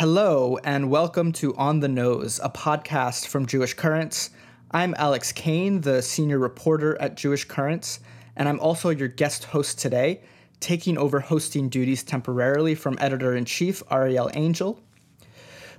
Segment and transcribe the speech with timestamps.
[0.00, 4.30] Hello, and welcome to On the Nose, a podcast from Jewish Currents.
[4.70, 8.00] I'm Alex Kane, the senior reporter at Jewish Currents,
[8.34, 10.22] and I'm also your guest host today,
[10.58, 14.80] taking over hosting duties temporarily from editor in chief Arielle Angel.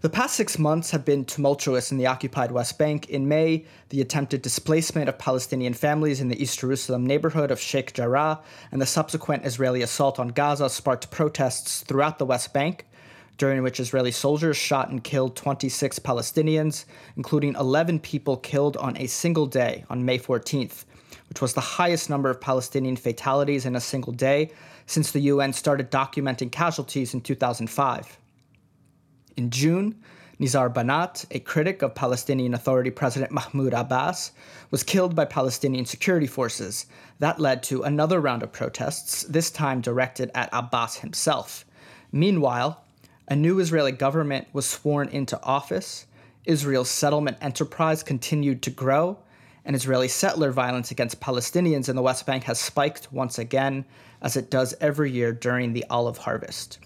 [0.01, 3.09] The past six months have been tumultuous in the occupied West Bank.
[3.09, 7.93] In May, the attempted displacement of Palestinian families in the East Jerusalem neighborhood of Sheikh
[7.93, 8.41] Jarrah
[8.71, 12.85] and the subsequent Israeli assault on Gaza sparked protests throughout the West Bank,
[13.41, 16.85] during which Israeli soldiers shot and killed 26 Palestinians,
[17.17, 20.85] including 11 people killed on a single day on May 14th,
[21.27, 24.51] which was the highest number of Palestinian fatalities in a single day
[24.85, 28.19] since the UN started documenting casualties in 2005.
[29.37, 29.95] In June,
[30.39, 34.33] Nizar Banat, a critic of Palestinian Authority President Mahmoud Abbas,
[34.69, 36.85] was killed by Palestinian security forces.
[37.17, 41.65] That led to another round of protests, this time directed at Abbas himself.
[42.11, 42.83] Meanwhile,
[43.31, 46.05] a new Israeli government was sworn into office,
[46.43, 49.17] Israel's settlement enterprise continued to grow,
[49.63, 53.85] and Israeli settler violence against Palestinians in the West Bank has spiked once again,
[54.21, 56.79] as it does every year during the olive harvest.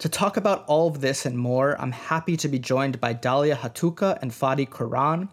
[0.00, 3.56] To talk about all of this and more, I'm happy to be joined by Dalia
[3.56, 5.30] Hatuqa and Fadi Quran.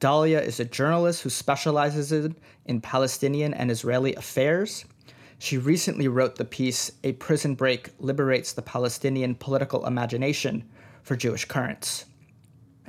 [0.00, 2.34] Dalia is a journalist who specializes in,
[2.64, 4.86] in Palestinian and Israeli affairs.
[5.42, 10.62] She recently wrote the piece, A Prison Break Liberates the Palestinian Political Imagination
[11.02, 12.04] for Jewish Currents.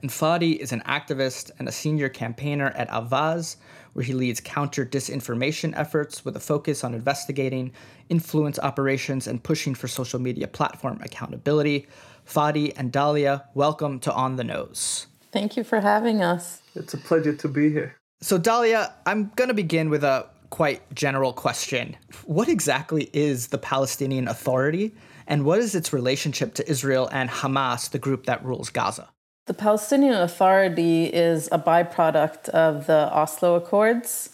[0.03, 3.55] And Fadi is an activist and a senior campaigner at Avaaz,
[3.93, 7.71] where he leads counter disinformation efforts with a focus on investigating
[8.09, 11.87] influence operations and pushing for social media platform accountability.
[12.23, 15.07] Fadi and Dalia, welcome to On the Nose.
[15.31, 16.61] Thank you for having us.
[16.75, 17.95] It's a pleasure to be here.
[18.21, 21.97] So, Dalia, I'm going to begin with a quite general question.
[22.25, 24.93] What exactly is the Palestinian Authority,
[25.25, 29.09] and what is its relationship to Israel and Hamas, the group that rules Gaza?
[29.47, 34.29] The Palestinian Authority is a byproduct of the Oslo Accords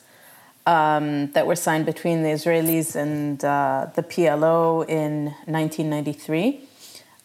[0.66, 6.60] um, that were signed between the Israelis and uh, the PLO in 1993.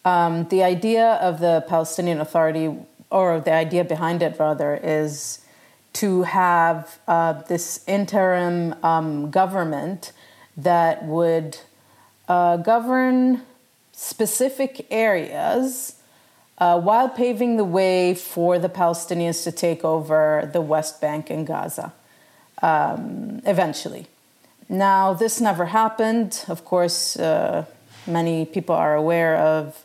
[0.04, 2.66] Um, the idea of the Palestinian Authority,
[3.10, 5.40] or the idea behind it rather, is
[5.94, 10.12] to have uh, this interim um, government
[10.56, 11.58] that would
[12.28, 13.42] uh, govern
[13.92, 15.96] specific areas
[16.58, 21.46] uh, while paving the way for the Palestinians to take over the West Bank and
[21.46, 21.92] Gaza
[22.62, 24.06] um, eventually.
[24.68, 26.44] Now, this never happened.
[26.48, 27.66] Of course, uh,
[28.06, 29.84] many people are aware of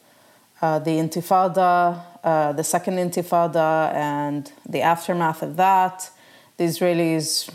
[0.62, 6.10] uh, the Intifada, uh, the second Intifada, and the aftermath of that.
[6.58, 7.50] The Israelis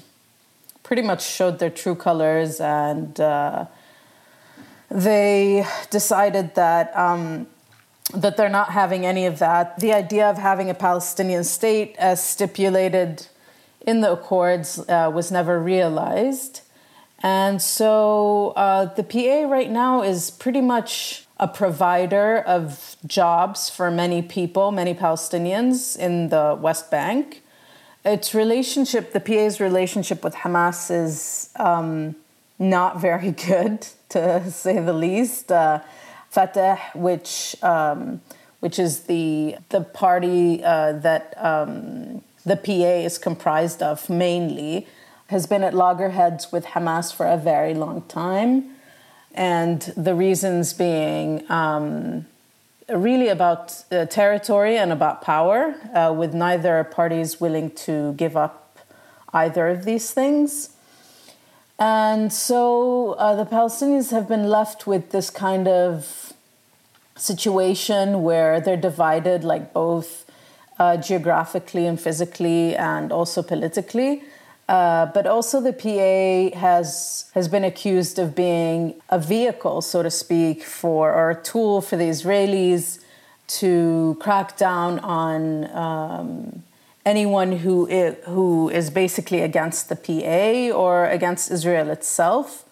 [0.83, 3.67] pretty much showed their true colors and uh,
[4.91, 7.47] they decided that um,
[8.13, 9.81] that they're not having any of that.
[9.81, 13.27] The idea of having a Palestinian state, as stipulated
[13.81, 16.61] in the Accords, uh, was never realized.
[17.23, 23.91] And so uh, the PA right now is pretty much a provider of jobs for
[23.91, 27.43] many people, many Palestinians in the West Bank.
[28.05, 32.15] Its relationship, the PA's relationship with Hamas, is um,
[32.59, 35.50] not very good, to say the least.
[35.50, 35.81] Uh,
[36.34, 38.21] Fatah, which um,
[38.59, 44.89] which is the the party uh, that um, the PA is comprised of mainly,
[45.28, 48.74] has been at loggerheads with Hamas for a very long time,
[49.34, 51.50] and the reasons being.
[51.50, 52.27] Um,
[52.89, 58.78] really about uh, territory and about power, uh, with neither parties willing to give up
[59.33, 60.71] either of these things.
[61.78, 66.32] And so uh, the Palestinians have been left with this kind of
[67.17, 70.31] situation where they're divided, like both
[70.79, 74.23] uh, geographically and physically, and also politically.
[74.69, 80.11] Uh, but also, the PA has has been accused of being a vehicle, so to
[80.11, 83.00] speak, for or a tool for the Israelis
[83.46, 86.62] to crack down on um,
[87.05, 92.64] anyone who is, who is basically against the PA or against Israel itself.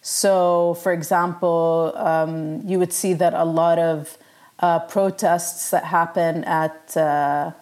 [0.00, 4.16] So, for example, um, you would see that a lot of
[4.58, 7.52] uh, protests that happen at uh,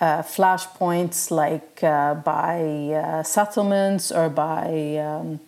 [0.00, 5.40] uh, flashpoints, like uh, by uh, settlements or by um,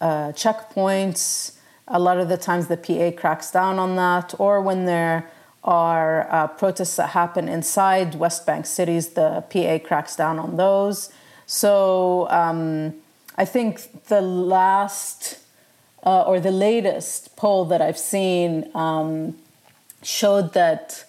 [0.00, 1.56] uh, checkpoints,
[1.88, 5.28] a lot of the times the PA cracks down on that, or when there
[5.64, 11.10] are protests that happen inside West Bank cities, the PA cracks down on those.
[11.46, 12.94] So um,
[13.36, 15.38] I think the last
[16.04, 19.36] uh, or the latest poll that I've seen um,
[20.02, 21.04] showed that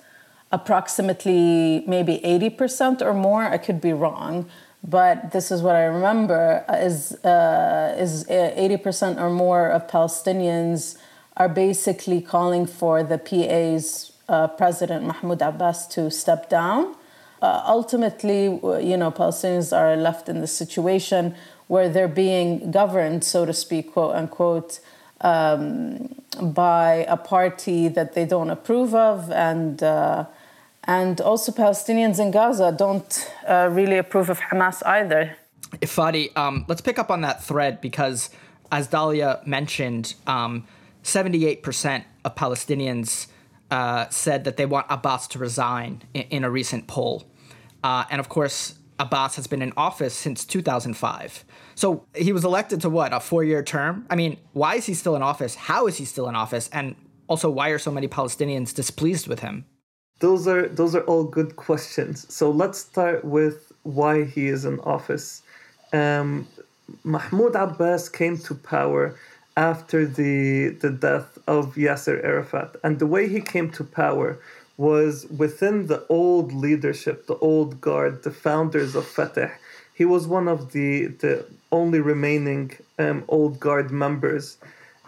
[0.51, 3.43] approximately maybe 80% or more.
[3.43, 4.49] I could be wrong,
[4.83, 10.97] but this is what I remember is, uh, is 80% uh, or more of Palestinians
[11.37, 16.95] are basically calling for the PA's uh, President Mahmoud Abbas to step down.
[17.41, 18.43] Uh, ultimately,
[18.85, 21.35] you know, Palestinians are left in the situation
[21.67, 24.79] where they're being governed, so to speak, quote unquote,
[25.21, 30.25] um, by a party that they don't approve of, and uh,
[30.85, 35.35] and also Palestinians in Gaza don't uh, really approve of Hamas either.
[35.81, 38.29] Fadi, um, let's pick up on that thread because,
[38.71, 40.65] as Dalia mentioned, um,
[41.03, 43.27] 78% of Palestinians
[43.71, 47.23] uh, said that they want Abbas to resign in, in a recent poll.
[47.83, 51.45] Uh, and of course, Abbas has been in office since 2005.
[51.75, 54.05] So he was elected to what, a four year term?
[54.09, 55.55] I mean, why is he still in office?
[55.55, 56.69] How is he still in office?
[56.73, 56.95] And
[57.27, 59.65] also, why are so many Palestinians displeased with him?
[60.19, 62.31] Those are those are all good questions.
[62.33, 65.41] So let's start with why he is in office.
[65.93, 66.47] Um,
[67.03, 69.15] Mahmoud Abbas came to power
[69.55, 74.39] after the the death of Yasser Arafat, and the way he came to power
[74.79, 79.51] was within the old leadership, the old guard, the founders of Fatah.
[79.93, 84.57] He was one of the, the only remaining um, old guard members.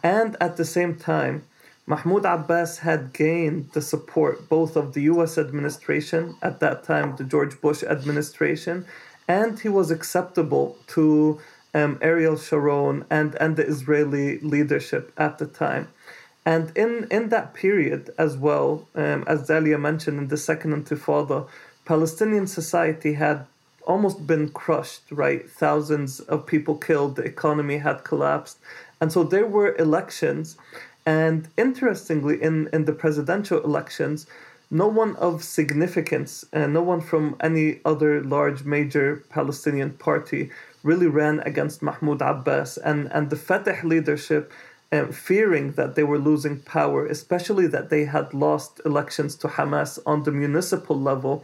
[0.03, 1.45] And at the same time,
[1.85, 7.23] Mahmoud Abbas had gained the support both of the US administration, at that time, the
[7.23, 8.85] George Bush administration,
[9.27, 11.39] and he was acceptable to
[11.73, 15.87] um, Ariel Sharon and, and the Israeli leadership at the time.
[16.45, 21.47] And in, in that period as well, um, as Dalia mentioned in the Second Intifada,
[21.85, 23.45] Palestinian society had
[23.85, 25.49] almost been crushed, right?
[25.49, 28.57] Thousands of people killed, the economy had collapsed.
[28.99, 30.57] And so there were elections.
[31.05, 34.27] And interestingly, in, in the presidential elections,
[34.69, 40.49] no one of significance, uh, no one from any other large major Palestinian party
[40.83, 42.77] really ran against Mahmoud Abbas.
[42.77, 44.51] And, and the Fatah leadership
[44.91, 49.99] um, fearing that they were losing power, especially that they had lost elections to Hamas
[50.05, 51.43] on the municipal level,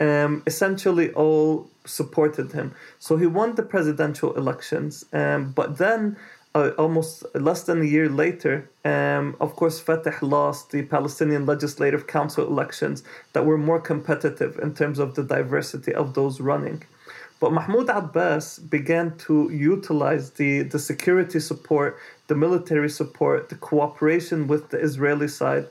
[0.00, 2.74] um, essentially all supported him.
[2.98, 6.16] So he won the presidential elections, um, but then.
[6.58, 12.08] Uh, almost less than a year later, um, of course, Fatah lost the Palestinian Legislative
[12.08, 16.82] Council elections that were more competitive in terms of the diversity of those running.
[17.38, 21.96] But Mahmoud Abbas began to utilize the, the security support,
[22.26, 25.68] the military support, the cooperation with the Israeli side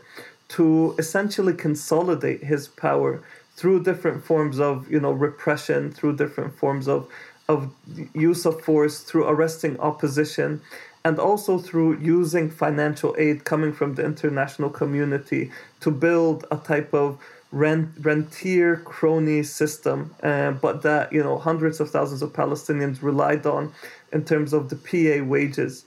[0.55, 3.21] to essentially consolidate his power
[3.57, 7.09] through different forms of you know repression, through different forms of
[7.49, 7.71] of
[8.13, 10.61] use of force, through arresting opposition,
[11.05, 15.49] and also through using financial aid coming from the international community
[15.79, 17.17] to build a type of
[17.51, 23.45] rent rentier crony system, uh, but that you know hundreds of thousands of Palestinians relied
[23.45, 23.71] on
[24.11, 25.85] in terms of the PA wages,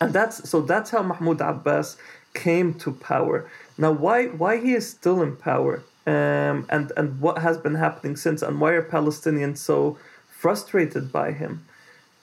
[0.00, 1.96] and that's so that's how Mahmoud Abbas
[2.34, 3.48] came to power.
[3.78, 8.16] Now, why why he is still in power, um, and and what has been happening
[8.16, 9.96] since, and why are Palestinians so
[10.44, 11.52] frustrated by him?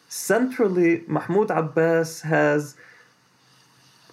[0.09, 2.75] Centrally, Mahmoud Abbas has.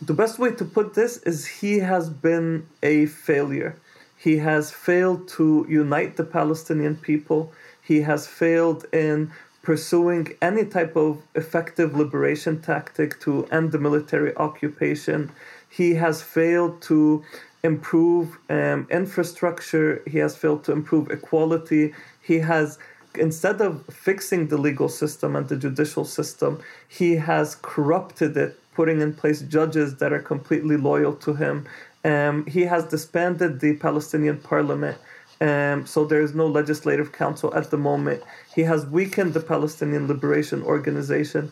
[0.00, 3.72] The best way to put this is he has been a failure
[4.18, 7.52] he has failed to unite the Palestinian people.
[7.80, 9.30] He has failed in
[9.62, 15.30] pursuing any type of effective liberation tactic to end the military occupation.
[15.70, 17.24] He has failed to
[17.62, 20.02] improve um, infrastructure.
[20.06, 21.94] He has failed to improve equality.
[22.20, 22.78] He has,
[23.18, 29.00] instead of fixing the legal system and the judicial system, he has corrupted it, putting
[29.00, 31.66] in place judges that are completely loyal to him
[32.04, 34.98] um, he has disbanded the Palestinian parliament,
[35.40, 38.22] um, so there is no legislative council at the moment.
[38.54, 41.50] He has weakened the Palestinian Liberation Organization.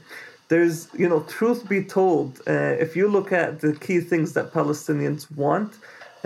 [0.48, 4.52] There's, you know, truth be told, uh, if you look at the key things that
[4.52, 5.74] Palestinians want,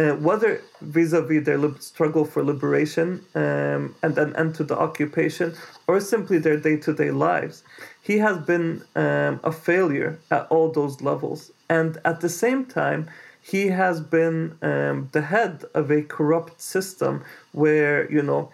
[0.01, 5.55] uh, whether vis-a-vis their struggle for liberation um, and an end to the occupation,
[5.87, 7.57] or simply their day-to-day lives,
[8.01, 11.53] he has been um, a failure at all those levels.
[11.69, 13.11] And at the same time,
[13.43, 18.51] he has been um, the head of a corrupt system where you know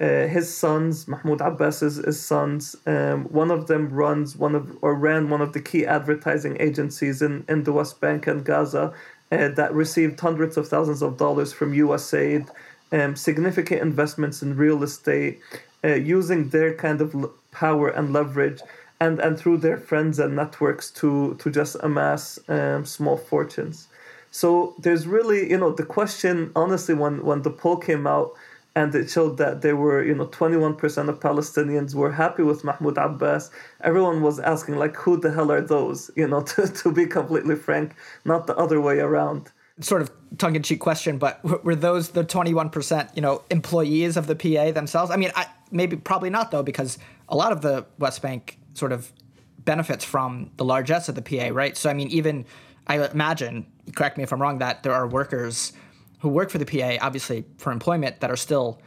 [0.00, 4.94] uh, his sons Mahmoud Abbas's his sons um, one of them runs one of or
[4.94, 8.92] ran one of the key advertising agencies in, in the West Bank and Gaza
[9.32, 12.48] uh, that received hundreds of thousands of dollars from USAID
[12.92, 15.40] um, significant investments in real estate
[15.84, 17.14] uh, using their kind of
[17.50, 18.60] power and leverage
[19.00, 23.88] and, and through their friends and networks to to just amass um, small fortunes.
[24.30, 28.32] So there's really, you know, the question, honestly, when, when the poll came out,
[28.76, 32.98] and it showed that there were you know 21% of palestinians were happy with mahmoud
[32.98, 33.50] abbas.
[33.82, 37.56] Everyone was asking like who the hell are those you know to, to be completely
[37.56, 39.52] frank not the other way around.
[39.80, 44.72] Sort of tongue-in-cheek question but were those the 21% you know employees of the pa
[44.72, 45.10] themselves?
[45.10, 48.92] I mean I, maybe probably not though because a lot of the west bank sort
[48.92, 49.12] of
[49.64, 51.76] benefits from the largesse of the pa right?
[51.76, 52.44] So i mean even
[52.86, 55.72] i imagine correct me if i'm wrong that there are workers
[56.24, 58.80] who work for the PA, obviously for employment, that are still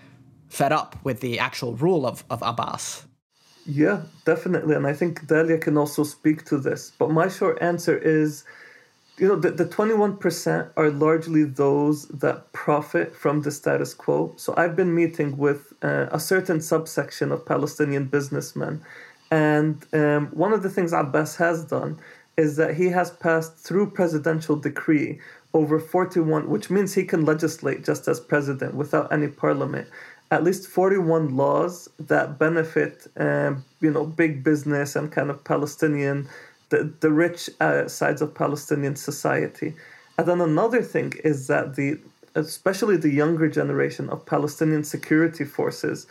[0.50, 3.06] fed up with the actual rule of, of Abbas.
[3.66, 4.76] Yeah, definitely.
[4.76, 6.92] And I think Dalia can also speak to this.
[6.98, 8.44] But my short answer is
[9.18, 14.34] you know, the, the 21% are largely those that profit from the status quo.
[14.38, 18.84] So I've been meeting with uh, a certain subsection of Palestinian businessmen.
[19.32, 22.00] And um, one of the things Abbas has done
[22.38, 25.20] is that he has passed through presidential decree
[25.58, 29.88] over 41, which means he can legislate just as president without any parliament.
[30.30, 36.28] At least 41 laws that benefit, um, you know, big business and kind of Palestinian,
[36.70, 39.74] the, the rich uh, sides of Palestinian society.
[40.18, 42.00] And then another thing is that the,
[42.36, 46.08] especially the younger generation of Palestinian security forces,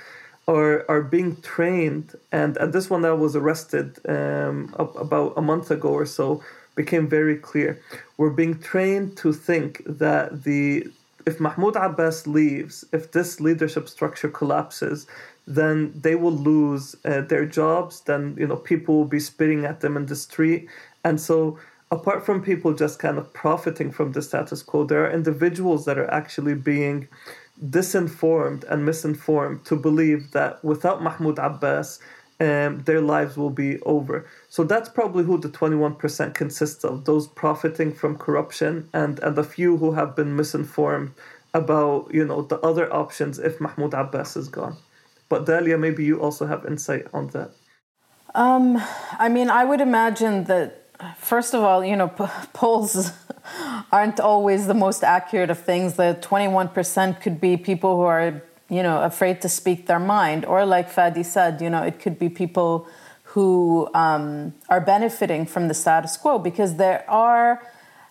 [0.49, 2.15] are are being trained.
[2.33, 6.43] And, and this one that was arrested um, about a month ago or so
[6.77, 7.81] became very clear.
[8.17, 10.87] We're being trained to think that the
[11.27, 15.09] if Mahmoud Abbas leaves, if this leadership structure collapses,
[15.45, 18.03] then they will lose uh, their jobs.
[18.03, 20.69] Then you know people will be spitting at them in the street,
[21.03, 21.59] and so
[21.91, 25.99] apart from people just kind of profiting from the status quo, there are individuals that
[25.99, 27.09] are actually being
[27.65, 31.99] disinformed and misinformed to believe that without Mahmoud Abbas,
[32.39, 34.27] um, their lives will be over.
[34.49, 39.45] So that's probably who the 21% consists of those profiting from corruption and, and a
[39.45, 41.13] few who have been misinformed
[41.55, 44.77] about you know the other options if Mahmoud Abbas is gone.
[45.29, 47.51] But Dalia, maybe you also have insight on that.
[48.35, 48.83] Um,
[49.19, 53.13] I mean, I would imagine that first of all, you know, p- polls
[53.93, 55.95] aren't always the most accurate of things.
[55.95, 60.45] The 21% could be people who are you know, afraid to speak their mind.
[60.45, 62.87] Or, like Fadi said, you know, it could be people
[63.23, 67.63] who um, are benefiting from the status quo because there are,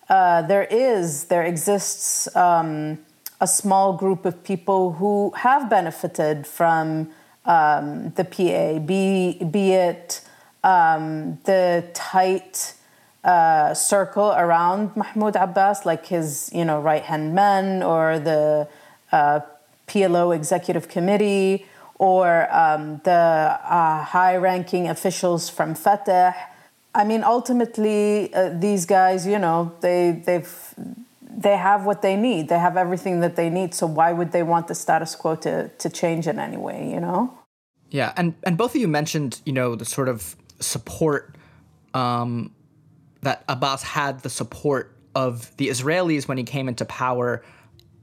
[0.08, 3.00] uh, there is, there exists um,
[3.42, 7.10] a small group of people who have benefited from
[7.46, 10.22] um, the PA, be, be it
[10.64, 12.76] um, the tight
[13.24, 18.68] uh, circle around Mahmoud Abbas, like his, you know, right hand men or the
[19.12, 19.40] uh,
[19.96, 21.66] PLO executive committee
[21.98, 26.36] or um, the uh, high ranking officials from Fatah.
[26.94, 30.74] I mean, ultimately, uh, these guys, you know, they, they've,
[31.22, 32.50] they have what they need.
[32.50, 33.74] They have everything that they need.
[33.74, 37.00] So why would they want the status quo to, to change in any way, you
[37.00, 37.38] know?
[37.90, 38.12] Yeah.
[38.18, 41.36] And, and both of you mentioned, you know, the sort of support
[41.94, 42.52] um,
[43.22, 47.42] that Abbas had the support of the Israelis when he came into power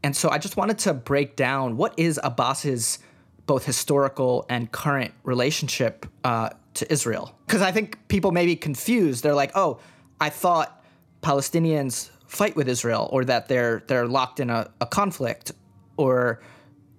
[0.03, 2.99] and so I just wanted to break down what is Abbas's
[3.47, 7.37] both historical and current relationship uh, to Israel.
[7.47, 9.23] Because I think people may be confused.
[9.23, 9.81] They're like, oh,
[10.21, 10.85] I thought
[11.23, 15.53] Palestinians fight with Israel or that they're they're locked in a, a conflict
[15.97, 16.41] or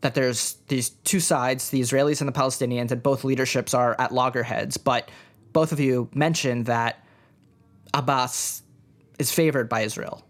[0.01, 4.11] that there's these two sides, the Israelis and the Palestinians, and both leaderships are at
[4.11, 4.77] loggerheads.
[4.77, 5.09] But
[5.53, 7.05] both of you mentioned that
[7.93, 8.63] Abbas
[9.17, 10.23] is favored by Israel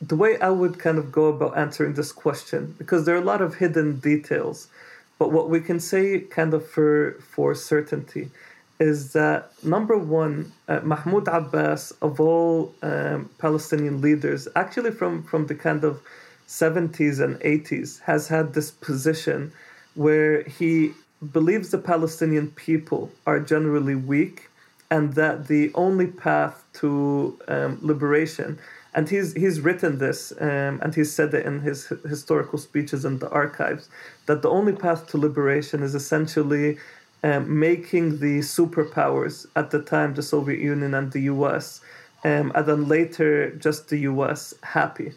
[0.00, 3.24] the way I would kind of go about answering this question, because there are a
[3.24, 4.68] lot of hidden details,
[5.18, 8.30] but what we can say kind of for for certainty
[8.80, 15.46] is that number one, uh, Mahmoud Abbas of all um, Palestinian leaders, actually from from
[15.46, 16.00] the kind of
[16.48, 19.52] 70s and 80s, has had this position
[19.94, 20.92] where he
[21.32, 24.50] believes the Palestinian people are generally weak
[24.90, 28.58] and that the only path to um, liberation
[28.94, 33.18] and he's he's written this um, and he's said it in his historical speeches in
[33.18, 33.88] the archives
[34.26, 36.78] that the only path to liberation is essentially
[37.22, 41.80] um, making the superpowers at the time the Soviet Union and the US
[42.24, 45.12] um, and then later just the US happy.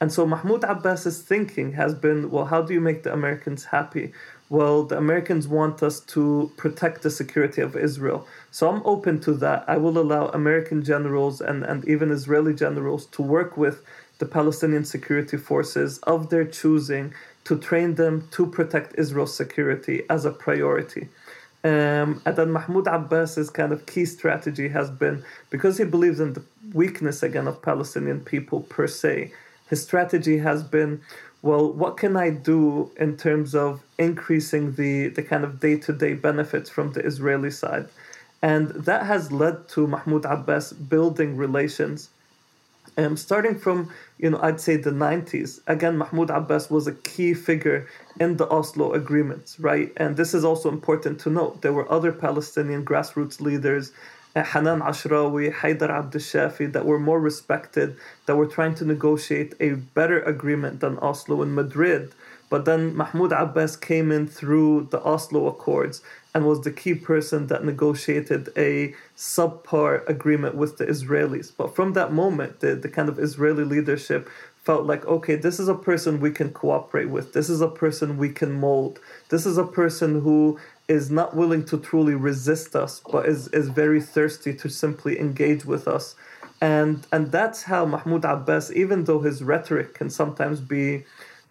[0.00, 4.12] And so Mahmoud Abbas's thinking has been well how do you make the Americans happy
[4.50, 8.26] well, the Americans want us to protect the security of Israel.
[8.50, 9.64] So I'm open to that.
[9.68, 13.82] I will allow American generals and, and even Israeli generals to work with
[14.18, 17.12] the Palestinian security forces of their choosing
[17.44, 21.08] to train them to protect Israel's security as a priority.
[21.64, 26.32] Um, and then Mahmoud Abbas's kind of key strategy has been because he believes in
[26.34, 29.32] the weakness again of Palestinian people per se.
[29.68, 31.00] His strategy has been,
[31.42, 35.92] well, what can I do in terms of increasing the the kind of day to
[35.92, 37.88] day benefits from the Israeli side,
[38.42, 42.10] and that has led to Mahmoud Abbas building relations
[42.98, 47.32] um, starting from, you know, I'd say the 90s, again, Mahmoud Abbas was a key
[47.32, 47.86] figure
[48.18, 49.92] in the Oslo agreements, right?
[49.96, 51.62] And this is also important to note.
[51.62, 53.92] There were other Palestinian grassroots leaders,
[54.34, 59.70] Hanan Ashrawi, Haidar Abdel Shafi, that were more respected, that were trying to negotiate a
[59.70, 62.12] better agreement than Oslo and Madrid.
[62.50, 66.02] But then Mahmoud Abbas came in through the Oslo Accords
[66.34, 71.52] and was the key person that negotiated a subpar agreement with the Israelis.
[71.54, 74.30] But from that moment, the, the kind of Israeli leadership
[74.64, 77.32] felt like, okay, this is a person we can cooperate with.
[77.32, 78.98] This is a person we can mold.
[79.30, 83.68] This is a person who is not willing to truly resist us, but is, is
[83.68, 86.14] very thirsty to simply engage with us.
[86.60, 91.04] And and that's how Mahmoud Abbas, even though his rhetoric can sometimes be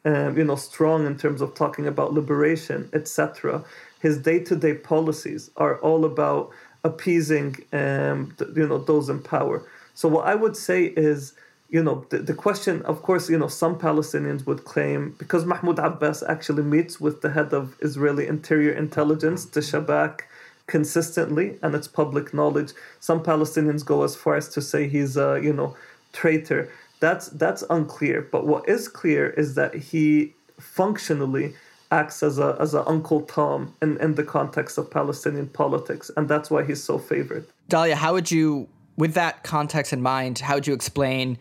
[0.08, 3.64] um, you know, strong in terms of talking about liberation, etc.
[4.00, 6.52] His day-to-day policies are all about
[6.84, 9.68] appeasing, um, you know, those in power.
[9.96, 11.34] So what I would say is,
[11.70, 15.80] you know, the, the question, of course, you know, some Palestinians would claim because Mahmoud
[15.80, 20.22] Abbas actually meets with the head of Israeli interior intelligence, the Shabak,
[20.68, 22.72] consistently, and it's public knowledge.
[23.00, 25.76] Some Palestinians go as far as to say he's a, you know,
[26.14, 26.70] traitor
[27.00, 28.22] that's that's unclear.
[28.22, 31.54] But what is clear is that he functionally
[31.92, 36.28] acts as a as an Uncle Tom in, in the context of Palestinian politics, and
[36.28, 37.46] that's why he's so favored.
[37.70, 41.38] Dalia, how would you, with that context in mind, how would you explain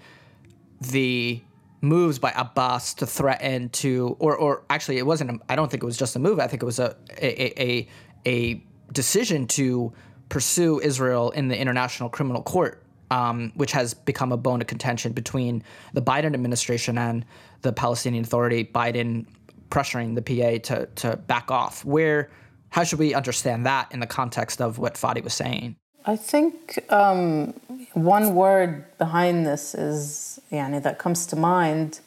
[0.80, 1.40] the
[1.80, 5.42] moves by Abbas to threaten to, or or actually, it wasn't.
[5.48, 6.40] I don't think it was just a move.
[6.40, 7.88] I think it was a a a,
[8.26, 9.92] a decision to
[10.28, 15.12] pursue Israel in the International Criminal Court um, which has become a bone of contention
[15.12, 17.24] between the Biden administration and
[17.62, 18.64] the Palestinian Authority.
[18.64, 19.26] Biden
[19.70, 21.84] pressuring the PA to to back off.
[21.84, 22.30] Where
[22.70, 25.76] how should we understand that in the context of what Fadi was saying?
[26.04, 27.52] I think um,
[27.94, 32.00] one word behind this is yani, that comes to mind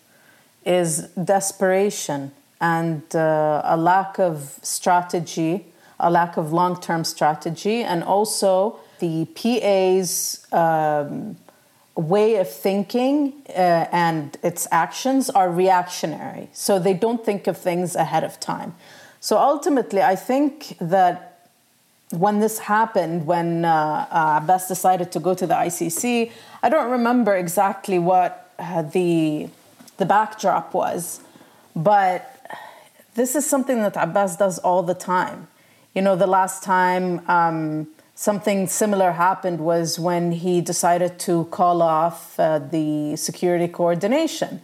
[0.66, 5.66] is desperation and uh, a lack of strategy,
[6.00, 11.38] a lack of long term strategy, and also the PA's um,
[11.96, 16.50] way of thinking uh, and its actions are reactionary.
[16.54, 18.76] So they don't think of things ahead of time.
[19.20, 21.29] So ultimately, I think that
[22.12, 26.32] when this happened, when uh, uh, Abbas decided to go to the ICC,
[26.64, 29.50] I don't remember exactly what uh, the
[29.98, 31.20] the backdrop was,
[31.76, 32.22] but
[33.16, 35.48] this is something that Abbas does all the time.
[35.94, 37.28] You know, the last time.
[37.30, 37.88] Um,
[38.20, 44.62] Something similar happened was when he decided to call off uh, the security coordination.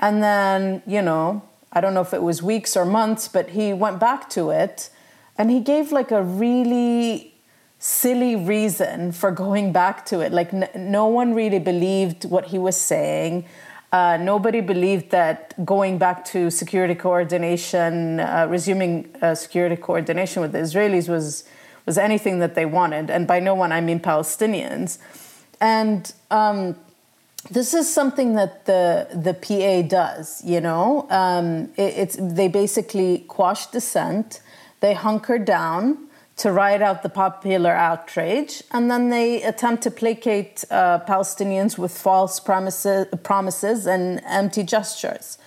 [0.00, 3.72] And then, you know, I don't know if it was weeks or months, but he
[3.72, 4.90] went back to it
[5.38, 7.34] and he gave like a really
[7.78, 10.32] silly reason for going back to it.
[10.32, 13.44] Like, n- no one really believed what he was saying.
[13.92, 20.52] Uh, nobody believed that going back to security coordination, uh, resuming uh, security coordination with
[20.52, 21.44] the Israelis was
[21.86, 23.10] was anything that they wanted.
[23.10, 24.98] And by no one, I mean Palestinians.
[25.60, 26.74] And um,
[27.50, 30.42] this is something that the the PA does.
[30.44, 34.40] You know, um, it, it's they basically quash dissent,
[34.80, 40.64] they hunker down to ride out the popular outrage, and then they attempt to placate
[40.70, 45.38] uh, Palestinians with false promises, promises and empty gestures.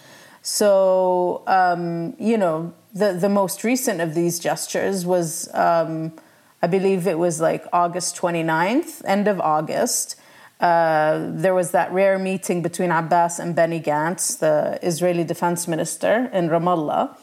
[0.41, 5.53] So, um, you know, the the most recent of these gestures was.
[5.53, 6.13] Um,
[6.61, 10.15] I believe it was like August 29th, end of August.
[10.59, 16.29] Uh, there was that rare meeting between Abbas and Benny Gantz, the Israeli defense minister,
[16.33, 17.15] in Ramallah.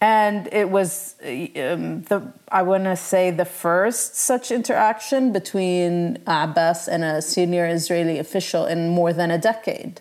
[0.00, 6.88] And it was, um, the, I want to say, the first such interaction between Abbas
[6.88, 10.00] and a senior Israeli official in more than a decade.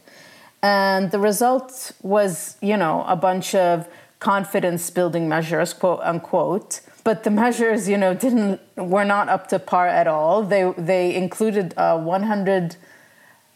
[0.61, 3.87] And the result was, you know, a bunch of
[4.19, 9.59] confidence building measures, quote unquote, but the measures, you know, didn't were not up to
[9.59, 10.43] par at all.
[10.43, 12.77] They they included a 100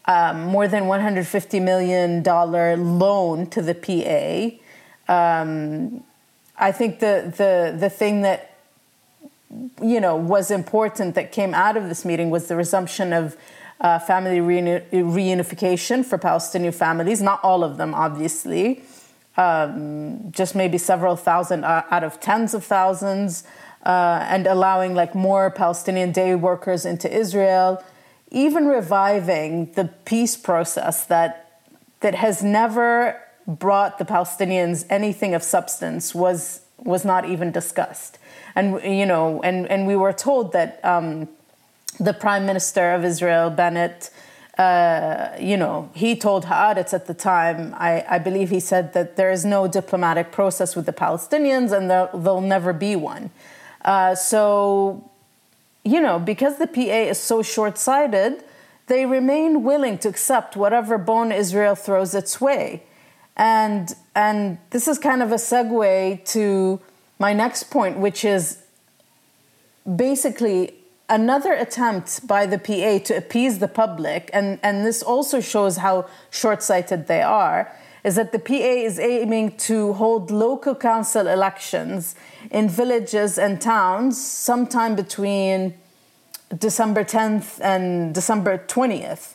[0.06, 5.12] um, more than 150 million dollar loan to the PA.
[5.12, 6.04] Um,
[6.56, 8.56] I think the the the thing that
[9.82, 13.36] you know was important that came out of this meeting was the resumption of
[13.80, 17.20] uh, family reunification for Palestinian families.
[17.20, 18.82] Not all of them, obviously
[19.36, 23.44] um, just maybe several thousand uh, out of tens of thousands.
[23.84, 27.84] uh, and allowing like more Palestinian day workers into Israel,
[28.30, 31.60] even reviving the peace process that
[32.00, 38.18] that has never brought the Palestinians anything of substance was was not even discussed.
[38.54, 41.28] And you know, and and we were told that um,
[41.98, 44.10] the Prime Minister of Israel, Bennett.
[44.56, 49.16] Uh, you know, he told Haaretz at the time, I, I, believe he said that
[49.16, 53.30] there is no diplomatic process with the Palestinians and there, there'll never be one.
[53.84, 55.10] Uh, so,
[55.84, 58.44] you know, because the PA is so short sighted,
[58.86, 62.84] they remain willing to accept whatever bone Israel throws its way.
[63.36, 66.80] And, and this is kind of a segue to
[67.18, 68.62] my next point, which is
[69.96, 70.74] basically
[71.08, 76.06] another attempt by the PA to appease the public, and, and this also shows how
[76.30, 77.70] short sighted they are,
[78.04, 82.14] is that the PA is aiming to hold local council elections
[82.50, 85.74] in villages and towns sometime between
[86.56, 89.33] December 10th and December 20th.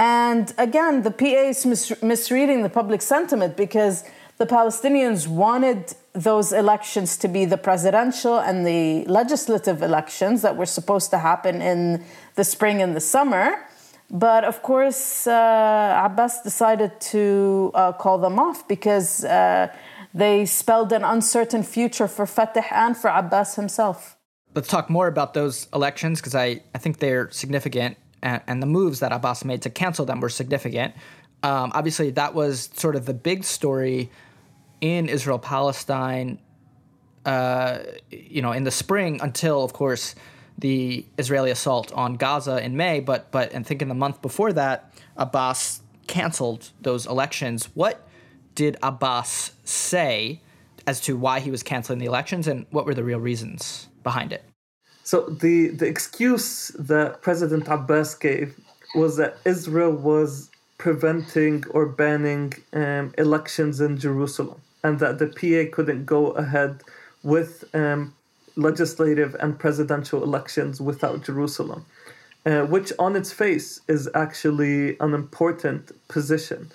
[0.00, 4.02] And again, the PA is mis- misreading the public sentiment because
[4.38, 10.64] the Palestinians wanted those elections to be the presidential and the legislative elections that were
[10.64, 12.02] supposed to happen in
[12.36, 13.66] the spring and the summer.
[14.10, 19.68] But of course, uh, Abbas decided to uh, call them off because uh,
[20.14, 24.16] they spelled an uncertain future for Fatah and for Abbas himself.
[24.54, 28.66] Let's talk more about those elections because I, I think they're significant and, and, the
[28.66, 30.94] moves that Abbas made to cancel them were significant.
[31.42, 34.10] Um, obviously, that was sort of the big story
[34.80, 36.38] in Israel Palestine,
[37.24, 37.78] uh,
[38.10, 40.14] you know, in the spring until, of course,
[40.58, 44.52] the Israeli assault on Gaza in May, but but and think in the month before
[44.52, 47.66] that, Abbas canceled those elections.
[47.74, 48.06] What
[48.54, 50.42] did Abbas say
[50.86, 54.32] as to why he was canceling the elections, and what were the real reasons behind
[54.32, 54.49] it?
[55.10, 58.48] So the the excuse that President Abbas gave
[58.94, 65.62] was that Israel was preventing or banning um, elections in Jerusalem, and that the PA
[65.74, 66.72] couldn't go ahead
[67.24, 68.14] with um,
[68.54, 71.84] legislative and presidential elections without Jerusalem,
[72.46, 76.70] uh, which on its face is actually an important position.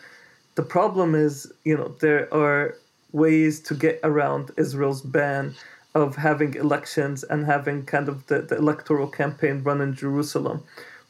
[0.55, 2.75] The problem is, you know, there are
[3.13, 5.55] ways to get around Israel's ban
[5.95, 10.63] of having elections and having kind of the, the electoral campaign run in Jerusalem.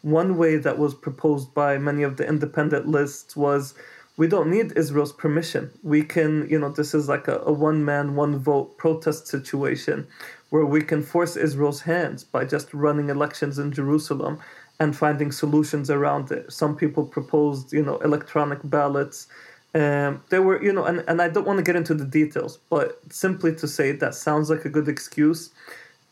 [0.03, 3.73] One way that was proposed by many of the independent lists was
[4.15, 5.71] we don't need Israel's permission.
[5.83, 10.07] We can, you know, this is like a, a one man, one vote protest situation
[10.51, 14.39] where we can force Israel's hands by just running elections in Jerusalem
[14.79, 16.51] and finding solutions around it.
[16.51, 19.27] Some people proposed, you know, electronic ballots.
[19.75, 22.59] Um, there were, you know, and, and I don't want to get into the details,
[22.69, 25.49] but simply to say that sounds like a good excuse.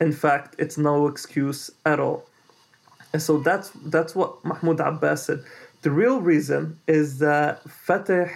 [0.02, 2.26] In fact, it's no excuse at all.
[3.14, 5.46] And so that's that's what Mahmoud Abbas said.
[5.82, 8.30] The real reason is that Fatah,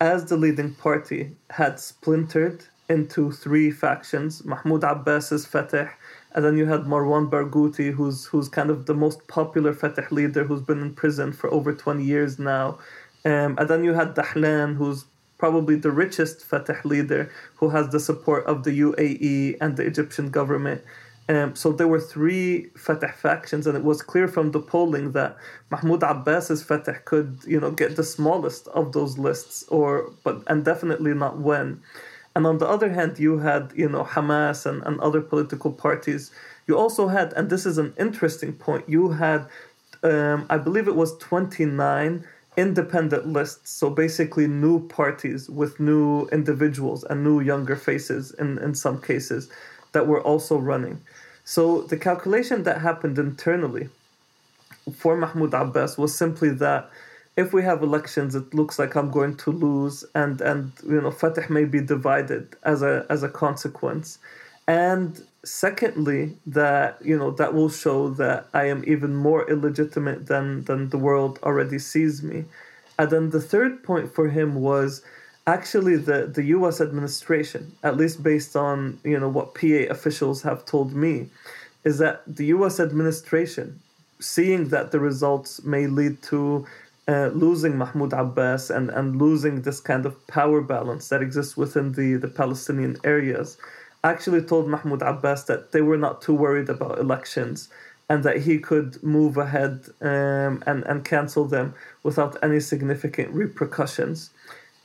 [0.00, 5.90] as the leading party, had splintered into three factions Mahmoud Abbas's Fatah,
[6.32, 10.44] and then you had Marwan Barghouti, who's, who's kind of the most popular Fatah leader
[10.44, 12.78] who's been in prison for over 20 years now.
[13.24, 15.04] Um, and then you had Dahlan, who's
[15.38, 20.30] probably the richest Fatah leader, who has the support of the UAE and the Egyptian
[20.30, 20.82] government.
[21.28, 25.36] Um, so there were three Fatah factions, and it was clear from the polling that
[25.70, 30.64] Mahmoud Abbas's Fatah could, you know, get the smallest of those lists, or but and
[30.64, 31.80] definitely not win.
[32.34, 36.30] And on the other hand, you had, you know, Hamas and, and other political parties.
[36.66, 39.46] You also had, and this is an interesting point, you had,
[40.02, 42.24] um, I believe it was 29
[42.56, 43.70] independent lists.
[43.70, 49.50] So basically, new parties with new individuals and new younger faces in, in some cases
[49.92, 51.00] that were also running.
[51.44, 53.88] So the calculation that happened internally
[54.94, 56.90] for Mahmoud Abbas was simply that
[57.36, 61.10] if we have elections, it looks like I'm going to lose, and and you know
[61.10, 64.18] Fatah may be divided as a as a consequence,
[64.66, 70.64] and secondly that you know that will show that I am even more illegitimate than
[70.64, 72.44] than the world already sees me,
[72.98, 75.02] and then the third point for him was
[75.46, 76.80] actually the the U.S.
[76.80, 81.28] administration, at least based on you know what PA officials have told me,
[81.84, 82.78] is that the U.S.
[82.78, 83.80] administration,
[84.20, 86.66] seeing that the results may lead to
[87.08, 91.92] uh, losing Mahmoud Abbas and, and losing this kind of power balance that exists within
[91.92, 93.56] the, the Palestinian areas,
[94.02, 97.68] actually told Mahmoud Abbas that they were not too worried about elections
[98.08, 104.30] and that he could move ahead um, and, and cancel them without any significant repercussions.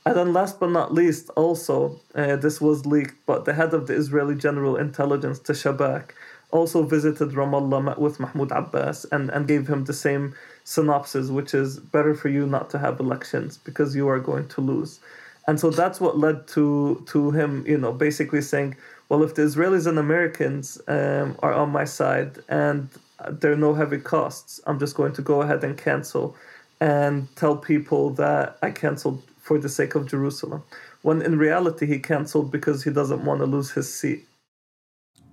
[0.04, 3.88] And then, last but not least, also, uh, this was leaked, but the head of
[3.88, 6.10] the Israeli General Intelligence, the Shabak,
[6.52, 11.80] also visited Ramallah, with Mahmoud Abbas, and, and gave him the same synopsis, which is
[11.80, 15.00] better for you not to have elections because you are going to lose.
[15.48, 18.76] And so that's what led to to him, you know, basically saying,
[19.08, 22.88] well, if the Israelis and Americans um, are on my side and
[23.30, 26.36] there are no heavy costs, I'm just going to go ahead and cancel
[26.80, 30.62] and tell people that I canceled for the sake of Jerusalem.
[31.02, 34.26] When in reality, he canceled because he doesn't want to lose his seat.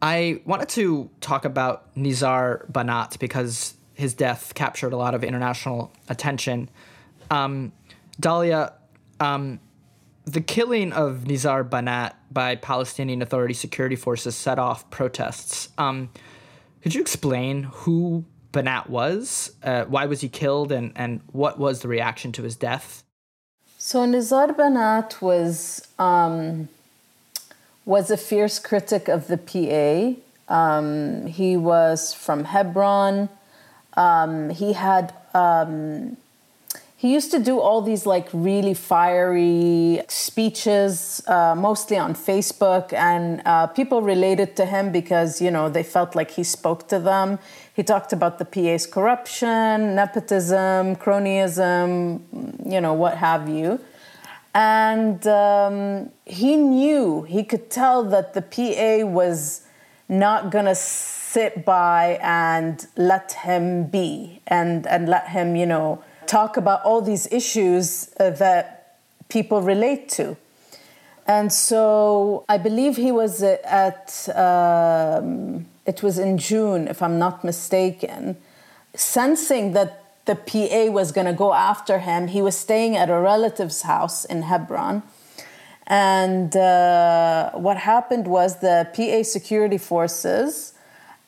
[0.01, 5.91] I wanted to talk about Nizar Banat because his death captured a lot of international
[6.09, 6.69] attention.
[7.31, 7.71] Um,
[8.21, 8.73] Dalia,
[9.19, 9.59] um,
[10.25, 15.69] the killing of Nizar Banat by Palestinian Authority security forces set off protests.
[15.77, 16.09] Um,
[16.81, 19.51] could you explain who Banat was?
[19.63, 23.03] Uh, why was he killed, and, and what was the reaction to his death?
[23.77, 26.69] So Nizar Banat was um,
[27.85, 30.53] was a fierce critic of the PA.
[30.53, 33.29] Um, he was from Hebron.
[33.95, 36.17] Um, he had um,
[37.03, 43.41] he used to do all these like really fiery speeches, uh, mostly on Facebook, and
[43.43, 47.39] uh, people related to him because you know they felt like he spoke to them.
[47.73, 52.21] He talked about the PA's corruption, nepotism, cronyism,
[52.65, 53.81] you know, what have you.
[54.55, 59.67] And um, he knew, he could tell that the PA was
[60.07, 66.01] not going to sit by and let him be and, and let him, you know,
[66.27, 68.97] talk about all these issues uh, that
[69.29, 70.37] people relate to.
[71.25, 77.43] And so I believe he was at, um, it was in June, if I'm not
[77.43, 78.37] mistaken,
[78.95, 82.27] sensing that the PA was going to go after him.
[82.27, 85.03] He was staying at a relative's house in Hebron.
[85.87, 90.73] And uh, what happened was the PA security forces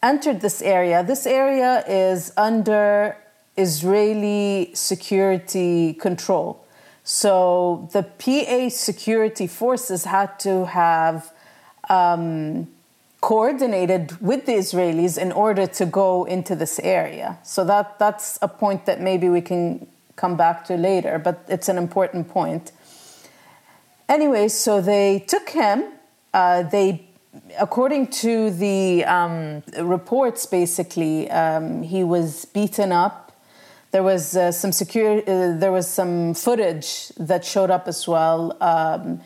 [0.01, 1.03] entered this area.
[1.03, 3.17] This area is under
[3.57, 6.65] Israeli security control.
[7.03, 11.31] So the PA security forces had to have
[11.89, 12.67] um,
[13.21, 17.37] coordinated with the Israelis in order to go into this area.
[17.43, 21.69] So that that's a point that maybe we can come back to later, but it's
[21.69, 22.71] an important point.
[24.07, 25.85] Anyway, so they took him.
[26.33, 27.07] Uh, they,
[27.59, 33.24] according to the um, reports, basically um, he was beaten up
[33.95, 35.19] there was uh, some secure.
[35.19, 39.21] Uh, there was some footage that showed up as well, um,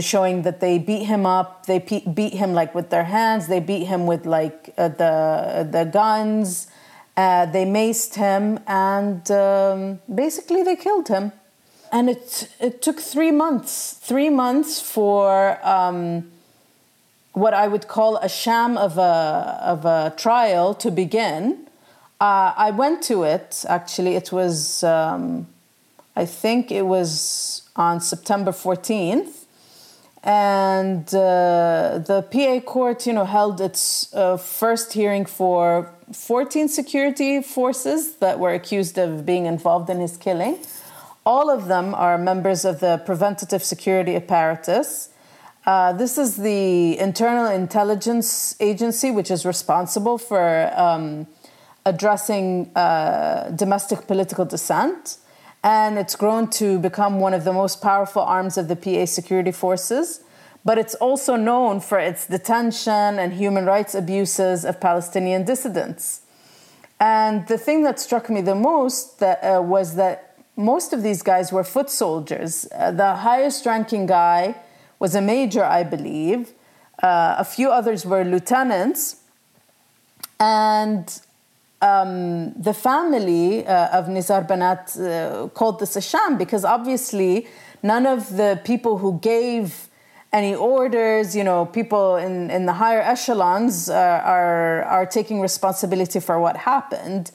[0.00, 1.66] showing that they beat him up.
[1.66, 3.46] They pe- beat him like with their hands.
[3.46, 5.14] They beat him with like uh, the
[5.70, 6.66] the guns.
[7.16, 11.30] Uh, they maced him, and um, basically they killed him.
[11.92, 13.94] And it it took three months.
[14.10, 15.58] Three months for.
[15.62, 16.32] Um,
[17.32, 21.69] what I would call a sham of a of a trial to begin,
[22.20, 24.14] uh, I went to it actually.
[24.14, 25.46] It was, um,
[26.14, 29.46] I think it was on September 14th.
[30.22, 37.40] And uh, the PA court, you know, held its uh, first hearing for 14 security
[37.40, 40.58] forces that were accused of being involved in his killing.
[41.24, 45.08] All of them are members of the preventative security apparatus.
[45.64, 51.26] Uh, this is the internal intelligence agency, which is responsible for um,
[51.84, 55.18] addressing uh, domestic political dissent.
[55.62, 59.52] And it's grown to become one of the most powerful arms of the PA security
[59.52, 60.22] forces.
[60.64, 66.22] But it's also known for its detention and human rights abuses of Palestinian dissidents.
[66.98, 71.22] And the thing that struck me the most that, uh, was that most of these
[71.22, 72.68] guys were foot soldiers.
[72.74, 74.54] Uh, the highest ranking guy
[74.98, 76.52] was a major, I believe.
[77.02, 79.16] Uh, a few others were lieutenants.
[80.38, 81.20] And
[81.82, 87.46] um, the family uh, of Nizar Banat uh, called this a sham because obviously
[87.82, 89.88] none of the people who gave
[90.32, 96.20] any orders, you know, people in, in the higher echelons uh, are, are taking responsibility
[96.20, 97.32] for what happened.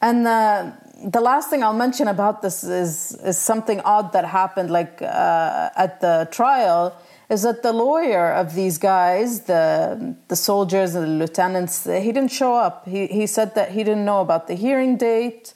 [0.00, 0.72] And the,
[1.04, 5.70] the last thing I'll mention about this is, is something odd that happened like uh,
[5.76, 6.96] at the trial
[7.28, 12.32] is that the lawyer of these guys, the the soldiers and the lieutenants, he didn't
[12.32, 12.86] show up.
[12.86, 15.54] He he said that he didn't know about the hearing date,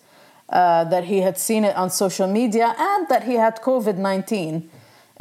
[0.48, 4.68] uh, that he had seen it on social media, and that he had COVID nineteen.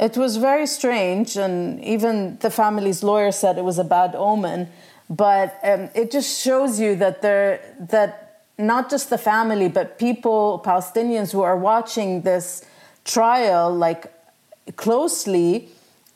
[0.00, 4.68] It was very strange, and even the family's lawyer said it was a bad omen.
[5.08, 7.60] But um, it just shows you that there
[7.90, 12.64] that not just the family, but people, Palestinians who are watching this
[13.04, 14.12] trial, like
[14.76, 15.68] closely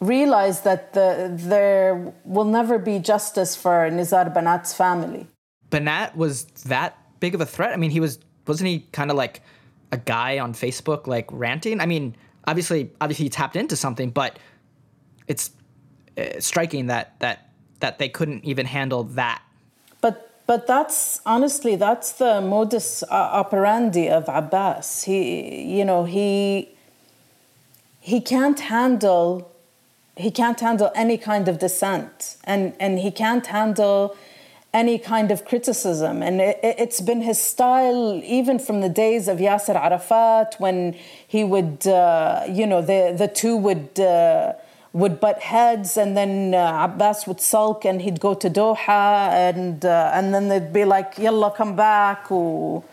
[0.06, 5.26] realize that the, there will never be justice for Nizar Banat's family.
[5.70, 7.72] Banat was that big of a threat?
[7.72, 9.40] I mean, he was wasn't he kind of like
[9.92, 11.80] a guy on Facebook like ranting?
[11.80, 14.38] I mean, obviously obviously he tapped into something, but
[15.26, 15.50] it's
[16.18, 19.42] uh, striking that that that they couldn't even handle that.
[20.00, 25.04] But but that's honestly that's the modus operandi of Abbas.
[25.04, 26.68] He you know he
[28.00, 29.50] he can't handle
[30.16, 34.16] he can't handle any kind of dissent and and he can't handle
[34.72, 39.38] any kind of criticism and it, has been his style even from the days of
[39.38, 40.94] Yasser Arafat when
[41.26, 44.52] he would uh, you know the the two would uh,
[44.94, 49.84] would butt heads, and then uh, Abbas would sulk, and he'd go to Doha, and
[49.84, 52.84] uh, and then they'd be like, "Yalla, come back," or,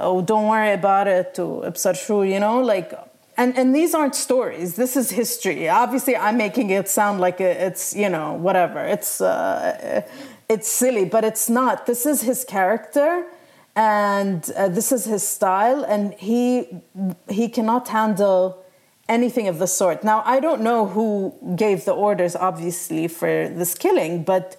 [0.00, 1.94] "Oh, don't worry about it," or "Ibsar
[2.28, 2.92] you know, like.
[3.36, 4.76] And, and these aren't stories.
[4.76, 5.68] This is history.
[5.68, 8.82] Obviously, I'm making it sound like it's you know whatever.
[8.84, 10.02] It's uh,
[10.48, 11.86] it's silly, but it's not.
[11.86, 13.26] This is his character,
[13.74, 16.80] and uh, this is his style, and he
[17.28, 18.64] he cannot handle
[19.08, 20.02] anything of the sort.
[20.02, 24.56] Now, I don't know who gave the orders, obviously, for this killing, but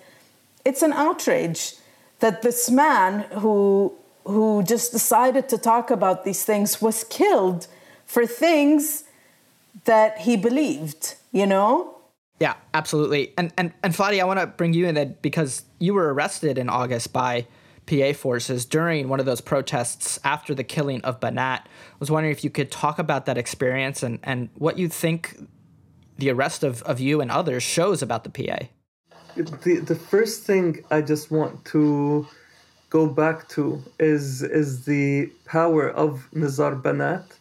[0.63, 1.73] it's an outrage
[2.19, 3.93] that this man who
[4.25, 7.67] who just decided to talk about these things was killed
[8.07, 9.03] for things
[9.85, 11.93] that he believed, you know?
[12.39, 13.33] Yeah, absolutely.
[13.37, 16.57] And and and Fadi, I want to bring you in that because you were arrested
[16.57, 17.47] in August by
[17.87, 21.61] PA forces during one of those protests after the killing of Banat.
[21.61, 25.37] I was wondering if you could talk about that experience and, and what you think
[26.17, 28.65] the arrest of, of you and others shows about the PA.
[29.35, 32.27] The, the first thing I just want to
[32.89, 37.36] go back to is, is the power of Nizar Banat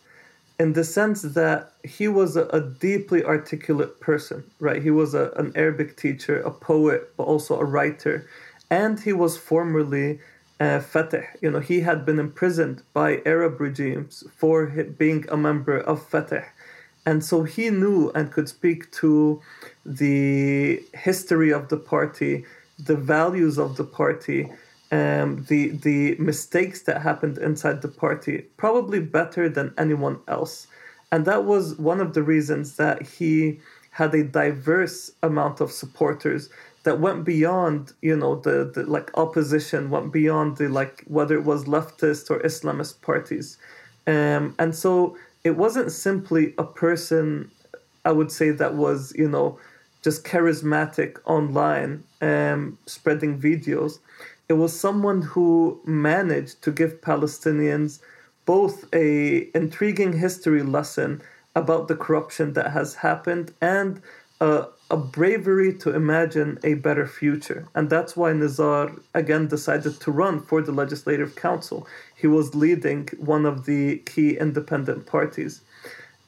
[0.58, 4.82] in the sense that he was a, a deeply articulate person, right?
[4.82, 8.26] He was a, an Arabic teacher, a poet, but also a writer.
[8.70, 10.20] And he was formerly
[10.58, 11.26] uh, Fatah.
[11.42, 16.46] You know, he had been imprisoned by Arab regimes for being a member of Fatah.
[17.04, 19.40] And so he knew and could speak to
[19.84, 22.44] the history of the party,
[22.78, 24.50] the values of the party,
[24.92, 30.66] um, the the mistakes that happened inside the party, probably better than anyone else.
[31.12, 33.60] And that was one of the reasons that he
[33.96, 36.50] had a diverse amount of supporters
[36.86, 41.44] that went beyond you know the, the like opposition went beyond the like whether it
[41.44, 43.58] was leftist or islamist parties
[44.06, 47.50] um, and so it wasn't simply a person
[48.04, 49.58] i would say that was you know
[50.02, 53.98] just charismatic online um, spreading videos
[54.48, 58.00] it was someone who managed to give palestinians
[58.44, 61.20] both a intriguing history lesson
[61.54, 64.00] about the corruption that has happened and
[64.40, 67.66] a, a bravery to imagine a better future.
[67.74, 71.86] And that's why Nizar again decided to run for the Legislative Council.
[72.14, 75.62] He was leading one of the key independent parties.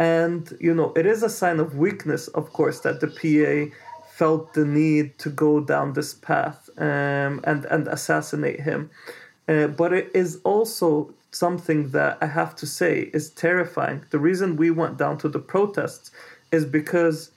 [0.01, 3.75] And, you know, it is a sign of weakness, of course, that the PA
[4.11, 8.91] felt the need to go down this path um, and, and assassinate him.
[9.49, 14.05] Uh, but it is also something that I have to say is terrifying.
[14.11, 16.11] The reason we went down to the protests
[16.53, 17.31] is because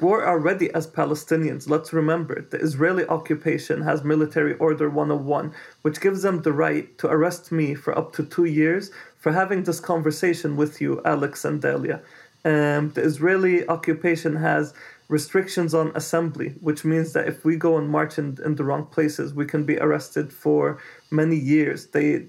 [0.00, 1.68] we're already as Palestinians.
[1.68, 7.08] Let's remember the Israeli occupation has military order 101, which gives them the right to
[7.08, 11.60] arrest me for up to two years for having this conversation with you, Alex and
[11.60, 12.00] Dalia.
[12.44, 14.74] Um, the Israeli occupation has
[15.08, 18.86] restrictions on assembly, which means that if we go and march in, in the wrong
[18.86, 20.78] places, we can be arrested for
[21.10, 21.88] many years.
[21.88, 22.26] They,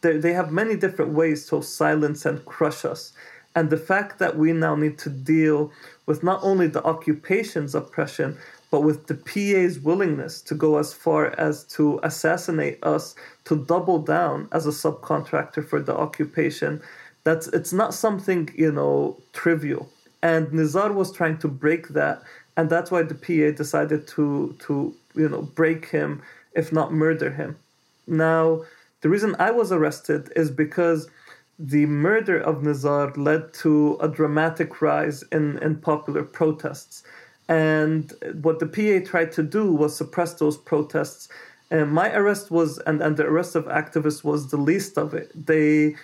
[0.00, 3.12] they, they have many different ways to silence and crush us.
[3.54, 5.72] And the fact that we now need to deal
[6.04, 8.36] with not only the occupation's oppression,
[8.70, 13.98] but with the PA's willingness to go as far as to assassinate us, to double
[13.98, 16.82] down as a subcontractor for the occupation,
[17.24, 19.88] that's it's not something, you know, trivial.
[20.30, 22.16] And Nizar was trying to break that,
[22.56, 24.24] and that's why the PA decided to
[24.64, 24.74] to,
[25.14, 26.10] you know, break him,
[26.60, 27.50] if not murder him.
[28.06, 28.42] Now,
[29.02, 31.00] the reason I was arrested is because
[31.74, 37.04] the murder of Nizar led to a dramatic rise in, in popular protests.
[37.48, 38.12] And
[38.42, 41.28] what the PA tried to do was suppress those protests.
[41.70, 45.28] And my arrest was, and, and the arrest of activists was the least of it.
[45.46, 45.94] They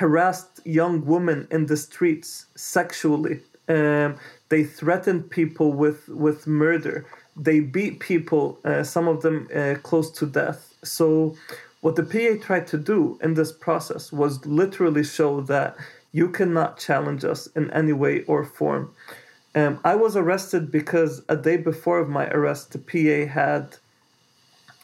[0.00, 3.40] harassed young women in the streets sexually.
[3.70, 4.16] Um,
[4.48, 7.06] they threatened people with, with murder.
[7.36, 10.74] They beat people, uh, some of them uh, close to death.
[10.82, 11.36] So
[11.80, 15.76] what the PA tried to do in this process was literally show that
[16.12, 18.92] you cannot challenge us in any way or form.
[19.54, 23.76] Um, I was arrested because a day before my arrest, the PA had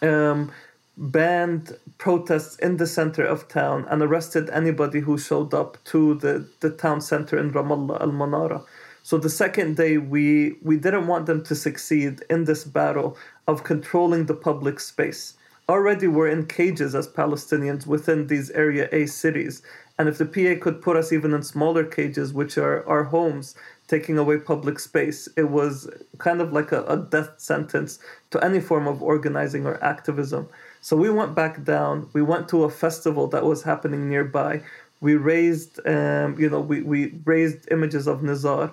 [0.02, 0.52] um,
[0.96, 6.48] banned protests in the center of town and arrested anybody who showed up to the,
[6.60, 8.62] the town center in Ramallah al Manara.
[9.06, 13.62] So the second day, we, we didn't want them to succeed in this battle of
[13.62, 15.34] controlling the public space.
[15.68, 19.62] Already, we're in cages as Palestinians within these Area A cities.
[19.96, 23.54] And if the PA could put us even in smaller cages, which are our homes,
[23.86, 25.88] taking away public space, it was
[26.18, 28.00] kind of like a, a death sentence
[28.32, 30.48] to any form of organizing or activism.
[30.80, 32.08] So we went back down.
[32.12, 34.62] We went to a festival that was happening nearby.
[35.00, 38.72] We raised, um, you know, we, we raised images of Nizar.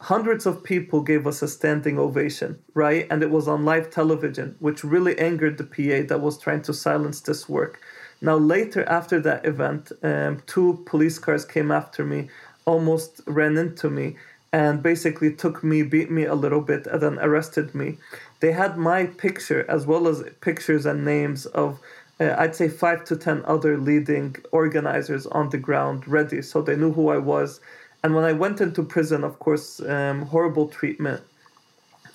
[0.00, 3.06] Hundreds of people gave us a standing ovation, right?
[3.10, 6.74] And it was on live television, which really angered the PA that was trying to
[6.74, 7.80] silence this work.
[8.20, 12.28] Now, later after that event, um, two police cars came after me,
[12.64, 14.16] almost ran into me,
[14.52, 17.98] and basically took me, beat me a little bit, and then arrested me.
[18.40, 21.78] They had my picture as well as pictures and names of,
[22.20, 26.76] uh, I'd say, five to ten other leading organizers on the ground ready, so they
[26.76, 27.60] knew who I was.
[28.02, 31.22] And when I went into prison, of course, um, horrible treatment,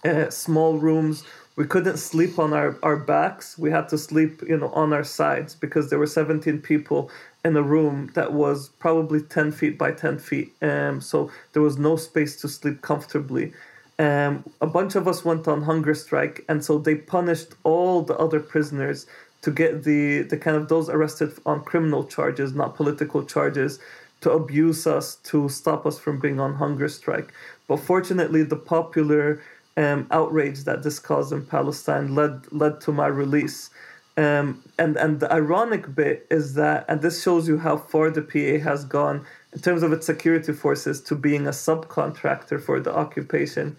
[0.06, 1.24] uh, small rooms.
[1.56, 3.58] We couldn't sleep on our, our backs.
[3.58, 7.12] We had to sleep, you know, on our sides because there were 17 people
[7.44, 10.54] in a room that was probably 10 feet by 10 feet.
[10.62, 13.54] Um, so there was no space to sleep comfortably.
[14.00, 18.18] Um, a bunch of us went on hunger strike, and so they punished all the
[18.18, 19.06] other prisoners
[19.42, 23.80] to get the, the kind of those arrested on criminal charges, not political charges,
[24.22, 27.34] to abuse us, to stop us from being on hunger strike.
[27.68, 29.42] But fortunately, the popular
[29.78, 33.70] um, outrage that this caused in Palestine led led to my release.
[34.18, 38.22] Um, and and the ironic bit is that, and this shows you how far the
[38.22, 42.96] PA has gone in terms of its security forces to being a subcontractor for the
[42.96, 43.78] occupation.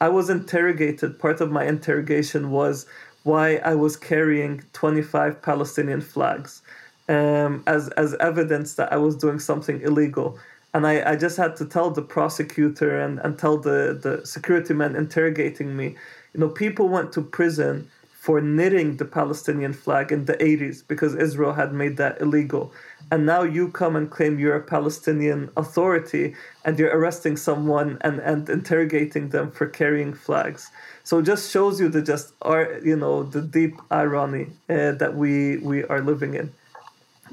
[0.00, 1.18] I was interrogated.
[1.18, 2.86] Part of my interrogation was
[3.24, 6.62] why I was carrying 25 Palestinian flags
[7.08, 10.38] um, as as evidence that I was doing something illegal.
[10.74, 14.72] And I, I just had to tell the prosecutor and, and tell the, the security
[14.72, 15.96] men interrogating me,
[16.32, 17.90] you know, people went to prison
[18.22, 22.72] for knitting the Palestinian flag in the 80s because Israel had made that illegal.
[23.10, 28.20] And now you come and claim you're a Palestinian authority and you're arresting someone and,
[28.20, 30.70] and interrogating them for carrying flags.
[31.02, 35.16] So it just shows you the just are you know the deep irony uh, that
[35.16, 36.52] we we are living in.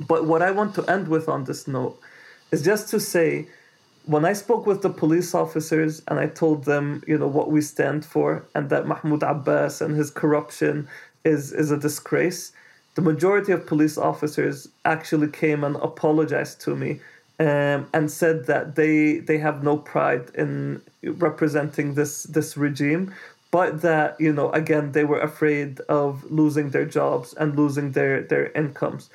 [0.08, 2.02] But what I want to end with on this note
[2.52, 3.48] is just to say
[4.06, 7.62] when I spoke with the police officers and I told them, you know, what we
[7.62, 10.88] stand for and that Mahmoud Abbas and his corruption
[11.24, 12.52] is is a disgrace,
[12.96, 17.00] the majority of police officers actually came and apologized to me
[17.40, 23.14] um, and said that they they have no pride in representing this this regime,
[23.52, 28.22] but that you know again they were afraid of losing their jobs and losing their
[28.22, 29.10] their incomes.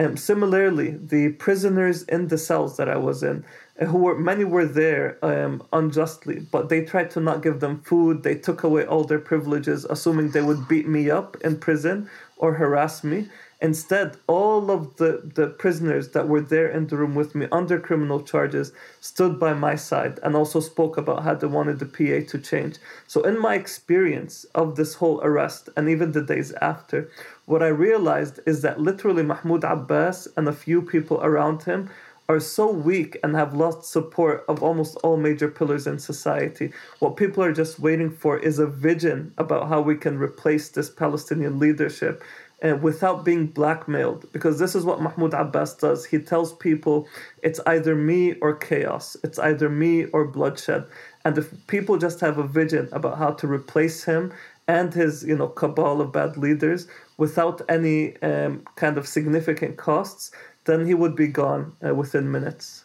[0.00, 3.44] Um, similarly, the prisoners in the cells that I was in,
[3.78, 7.82] uh, who were many were there um, unjustly, but they tried to not give them
[7.82, 8.22] food.
[8.22, 12.54] They took away all their privileges, assuming they would beat me up in prison or
[12.54, 13.28] harass me.
[13.62, 17.78] Instead, all of the, the prisoners that were there in the room with me under
[17.78, 22.26] criminal charges stood by my side and also spoke about how they wanted the PA
[22.30, 22.78] to change.
[23.06, 27.10] So, in my experience of this whole arrest and even the days after,
[27.50, 31.90] what I realized is that literally Mahmoud Abbas and a few people around him
[32.28, 36.72] are so weak and have lost support of almost all major pillars in society.
[37.00, 40.88] What people are just waiting for is a vision about how we can replace this
[40.88, 42.22] Palestinian leadership
[42.62, 46.04] uh, without being blackmailed because this is what Mahmoud Abbas does.
[46.04, 47.08] He tells people
[47.42, 50.84] it's either me or chaos, it's either me or bloodshed.
[51.24, 54.32] And if people just have a vision about how to replace him
[54.70, 60.30] and his you know cabal of bad leaders without any um, kind of significant costs,
[60.64, 62.84] then he would be gone uh, within minutes.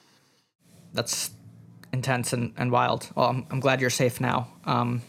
[0.94, 1.32] That's
[1.94, 3.10] intense and, and wild.
[3.16, 4.48] Well, I'm, I'm glad you're safe now.
[4.66, 5.02] Um,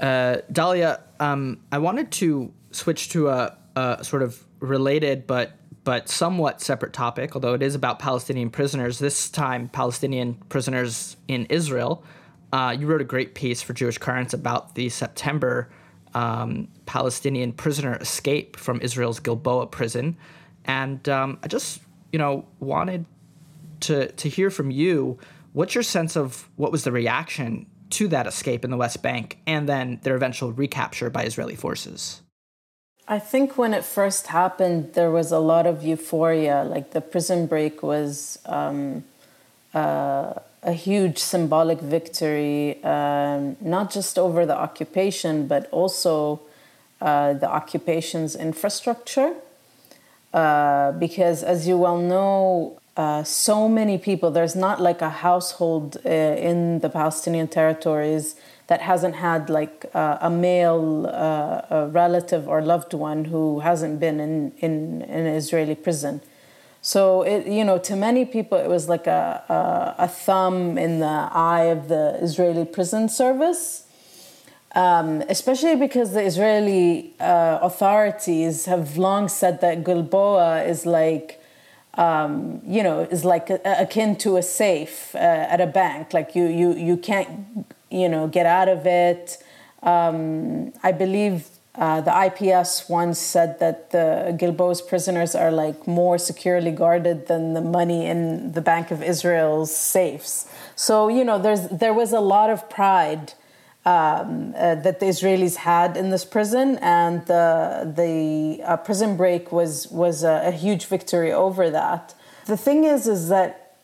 [0.00, 6.08] uh, Dalia, um, I wanted to switch to a, a sort of related but but
[6.08, 9.00] somewhat separate topic, although it is about Palestinian prisoners.
[9.00, 12.04] This time, Palestinian prisoners in Israel.
[12.52, 15.70] Uh, you wrote a great piece for Jewish Currents about the September
[16.14, 20.16] um, Palestinian prisoner escape from Israel's Gilboa prison,
[20.66, 21.80] and um, I just
[22.12, 23.06] you know wanted
[23.80, 25.18] to to hear from you.
[25.54, 29.38] What's your sense of what was the reaction to that escape in the West Bank,
[29.46, 32.22] and then their eventual recapture by Israeli forces?
[33.08, 36.64] I think when it first happened, there was a lot of euphoria.
[36.64, 39.04] Like the prison break was um,
[39.74, 46.40] uh, a huge symbolic victory, um, not just over the occupation, but also
[47.00, 49.34] uh, the occupation's infrastructure.
[50.32, 55.96] Uh, because, as you well know, uh, so many people, there's not like a household
[56.04, 58.36] uh, in the Palestinian territories
[58.68, 63.98] that hasn't had like uh, a male uh, a relative or loved one who hasn't
[63.98, 66.20] been in, in, in an Israeli prison.
[66.84, 70.98] So it, you know, to many people, it was like a, a, a thumb in
[70.98, 73.84] the eye of the Israeli prison service,
[74.74, 81.40] um, especially because the Israeli uh, authorities have long said that Gilboa is like,
[81.94, 86.12] um, you know, is like a, akin to a safe uh, at a bank.
[86.12, 89.38] Like you, you, you can't, you know, get out of it.
[89.84, 96.18] Um, I believe uh, the IPS once said that the Gilboa's prisoners are like more
[96.18, 100.46] securely guarded than the money in the Bank of Israel's safes.
[100.76, 103.32] So you know, there's there was a lot of pride
[103.86, 109.50] um, uh, that the Israelis had in this prison, and the the uh, prison break
[109.50, 112.14] was was a, a huge victory over that.
[112.44, 113.76] The thing is, is that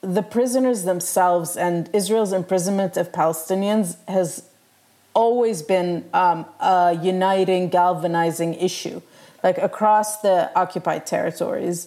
[0.00, 4.47] the prisoners themselves and Israel's imprisonment of Palestinians has
[5.24, 5.90] always been
[6.22, 8.98] um, a uniting, galvanizing issue,
[9.42, 11.78] like across the occupied territories.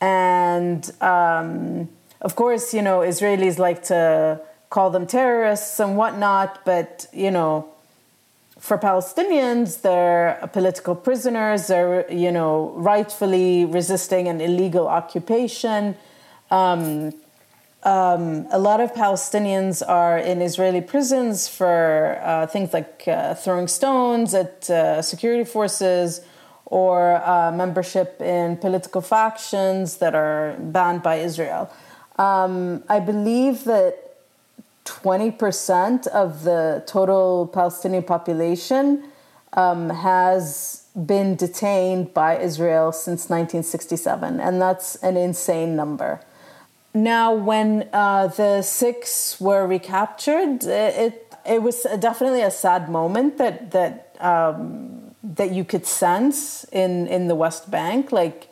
[0.00, 1.88] And um,
[2.26, 4.40] of course, you know, Israelis like to
[4.74, 7.52] call them terrorists and whatnot, but, you know,
[8.58, 12.54] for Palestinians, they're political prisoners, they're, you know,
[12.92, 15.82] rightfully resisting an illegal occupation.
[16.50, 17.12] Um,
[17.84, 23.68] um, a lot of Palestinians are in Israeli prisons for uh, things like uh, throwing
[23.68, 26.22] stones at uh, security forces
[26.64, 31.70] or uh, membership in political factions that are banned by Israel.
[32.16, 34.16] Um, I believe that
[34.86, 39.04] 20% of the total Palestinian population
[39.52, 46.20] um, has been detained by Israel since 1967, and that's an insane number.
[46.94, 53.72] Now, when uh, the six were recaptured, it it was definitely a sad moment that
[53.72, 58.12] that um, that you could sense in in the West Bank.
[58.12, 58.48] Like,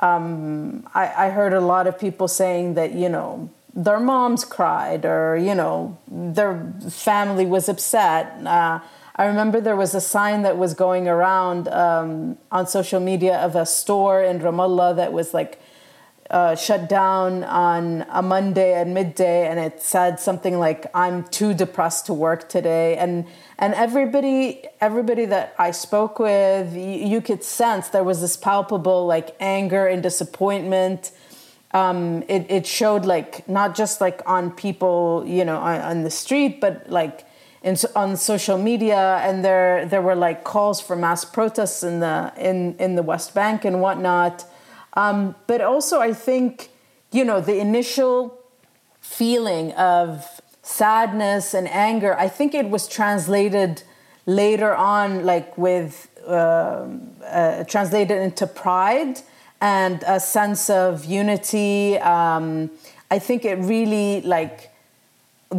[0.00, 5.04] um, I, I heard a lot of people saying that you know their moms cried
[5.06, 8.44] or you know their family was upset.
[8.44, 8.80] Uh,
[9.14, 13.54] I remember there was a sign that was going around um, on social media of
[13.54, 15.60] a store in Ramallah that was like
[16.30, 21.54] uh, shut down on a Monday at midday, and it said something like, "I'm too
[21.54, 23.26] depressed to work today," and
[23.58, 29.06] and everybody everybody that I spoke with, you, you could sense there was this palpable
[29.06, 31.12] like anger and disappointment.
[31.72, 36.10] Um, it it showed like not just like on people, you know, on, on the
[36.10, 37.24] street, but like
[37.62, 42.32] in, on social media, and there there were like calls for mass protests in the
[42.36, 44.44] in in the West Bank and whatnot.
[44.98, 46.70] Um, but also, I think,
[47.12, 48.36] you know, the initial
[49.00, 53.84] feeling of sadness and anger, I think it was translated
[54.26, 56.88] later on, like with uh,
[57.24, 59.20] uh, translated into pride
[59.60, 61.96] and a sense of unity.
[61.98, 62.68] Um,
[63.08, 64.72] I think it really like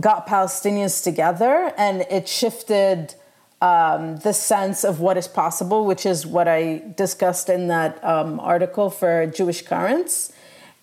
[0.02, 3.16] got Palestinians together and it shifted
[3.62, 8.40] um, the sense of what is possible, which is what I discussed in that um,
[8.40, 10.32] article for Jewish Currents.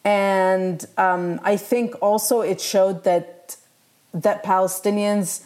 [0.05, 3.57] And um, I think also it showed that
[4.13, 5.43] that Palestinians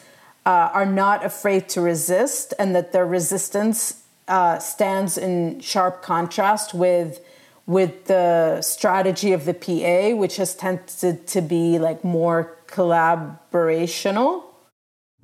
[0.47, 6.75] uh, are not afraid to resist, and that their resistance uh, stands in sharp contrast
[6.75, 7.21] with
[7.67, 14.43] with the strategy of the PA, which has tended to be like more collaborational.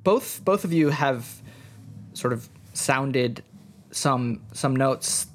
[0.03, 1.41] Both both of you have
[2.17, 3.43] sort of sounded
[3.91, 5.27] some some notes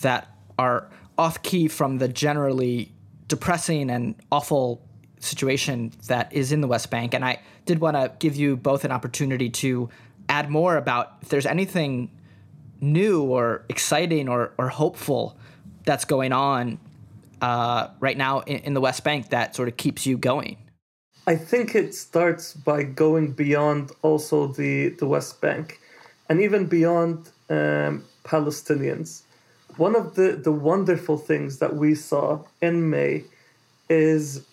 [0.00, 0.28] that
[0.58, 2.92] are off key from the generally
[3.28, 4.80] depressing and awful
[5.20, 7.14] situation that is in the West Bank.
[7.14, 9.88] And I did want to give you both an opportunity to
[10.28, 12.10] add more about if there's anything
[12.80, 15.36] new or exciting or, or hopeful
[15.84, 16.78] that's going on
[17.40, 20.56] uh, right now in, in the West Bank that sort of keeps you going.
[21.26, 25.78] I think it starts by going beyond also the, the West Bank
[26.28, 29.22] and even beyond um, Palestinians.
[29.76, 33.24] One of the, the wonderful things that we saw in May
[33.88, 34.46] is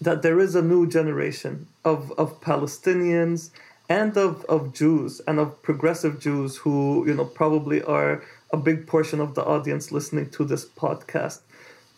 [0.00, 3.50] that there is a new generation of, of Palestinians
[3.88, 8.22] and of, of Jews and of progressive Jews who, you know, probably are
[8.52, 11.40] a big portion of the audience listening to this podcast,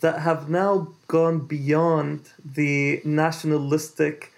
[0.01, 4.33] that have now gone beyond the nationalistic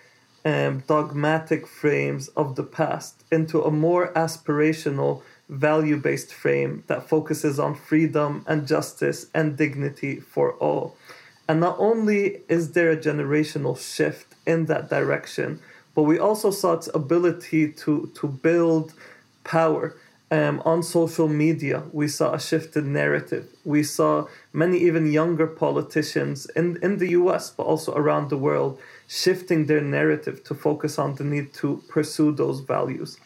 [0.44, 7.58] um, dogmatic frames of the past into a more aspirational value based frame that focuses
[7.58, 10.96] on freedom and justice and dignity for all.
[11.48, 15.60] And not only is there a generational shift in that direction,
[15.94, 18.94] but we also saw its ability to, to build
[19.44, 19.94] power.
[20.32, 23.48] Um, on social media, we saw a shifted narrative.
[23.66, 28.80] We saw many even younger politicians in, in the US, but also around the world,
[29.06, 33.18] shifting their narrative to focus on the need to pursue those values.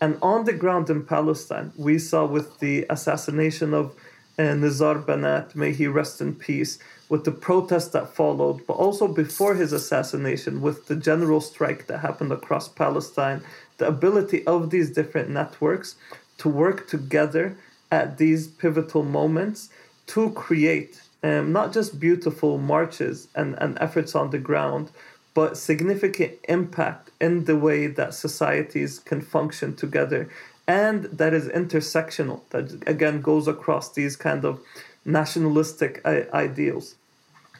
[0.00, 3.96] And on the ground in Palestine, we saw with the assassination of
[4.38, 9.06] uh, Nizar Banat, may he rest in peace, with the protests that followed, but also
[9.08, 13.42] before his assassination, with the general strike that happened across Palestine,
[13.78, 15.96] the ability of these different networks
[16.42, 17.56] to work together
[17.92, 19.70] at these pivotal moments
[20.08, 24.90] to create um, not just beautiful marches and, and efforts on the ground,
[25.34, 30.28] but significant impact in the way that societies can function together.
[30.66, 34.58] And that is intersectional that again goes across these kind of
[35.04, 36.96] nationalistic uh, ideals.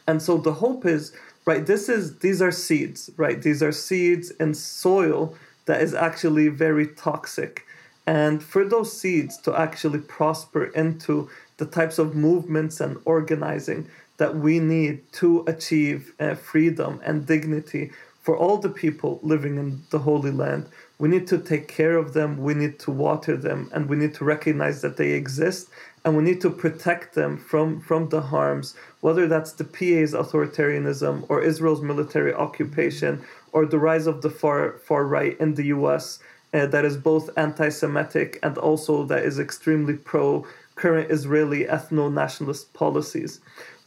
[0.07, 1.13] And so the hope is
[1.45, 3.41] right this is these are seeds right?
[3.41, 5.35] These are seeds in soil
[5.67, 7.65] that is actually very toxic
[8.05, 14.35] and for those seeds to actually prosper into the types of movements and organizing that
[14.35, 17.91] we need to achieve uh, freedom and dignity
[18.21, 20.67] for all the people living in the Holy Land.
[20.97, 24.13] We need to take care of them, we need to water them, and we need
[24.15, 25.69] to recognize that they exist,
[26.05, 31.25] and we need to protect them from, from the harms, whether that's the PA's authoritarianism
[31.27, 36.19] or Israel's military occupation or the rise of the far, far right in the US.
[36.53, 40.45] Uh, that is both anti Semitic and also that is extremely pro
[40.75, 43.39] current Israeli ethno nationalist policies.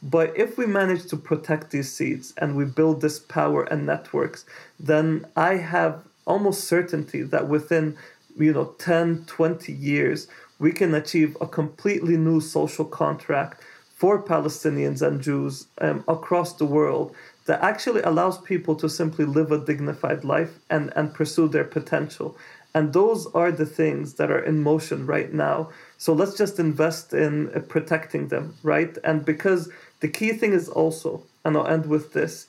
[0.03, 4.45] But if we manage to protect these seeds and we build this power and networks,
[4.79, 7.97] then I have almost certainty that within
[8.37, 10.27] you know 10 20 years
[10.59, 13.61] we can achieve a completely new social contract
[13.95, 17.15] for Palestinians and Jews um, across the world
[17.45, 22.37] that actually allows people to simply live a dignified life and, and pursue their potential.
[22.73, 25.69] And those are the things that are in motion right now.
[25.97, 28.95] So let's just invest in uh, protecting them, right?
[29.03, 32.47] And because the key thing is also, and I'll end with this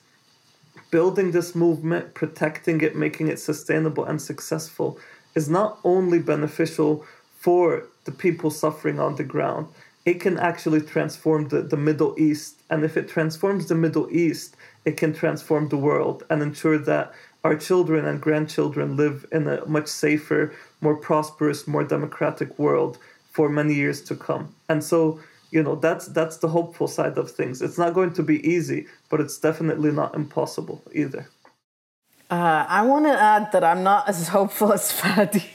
[0.91, 4.99] building this movement, protecting it, making it sustainable and successful
[5.35, 7.05] is not only beneficial
[7.37, 9.67] for the people suffering on the ground,
[10.05, 12.61] it can actually transform the, the Middle East.
[12.69, 14.55] And if it transforms the Middle East,
[14.85, 17.13] it can transform the world and ensure that
[17.43, 22.97] our children and grandchildren live in a much safer, more prosperous, more democratic world
[23.31, 24.55] for many years to come.
[24.67, 25.19] And so
[25.51, 27.61] you know that's that's the hopeful side of things.
[27.61, 31.27] It's not going to be easy but it's definitely not impossible either.
[32.31, 35.43] Uh, i want to add that i'm not as hopeful as fadi.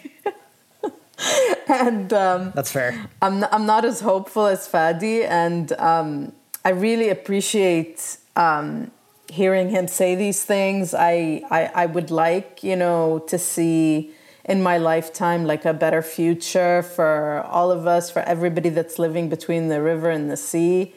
[1.66, 3.09] And um, that's fair.
[3.22, 6.32] I'm, I'm not as hopeful as fadi and um,
[6.64, 8.91] i really appreciate um,
[9.29, 14.12] hearing him say these things I, I i would like you know to see
[14.45, 19.29] in my lifetime like a better future for all of us, for everybody that's living
[19.29, 20.95] between the river and the sea.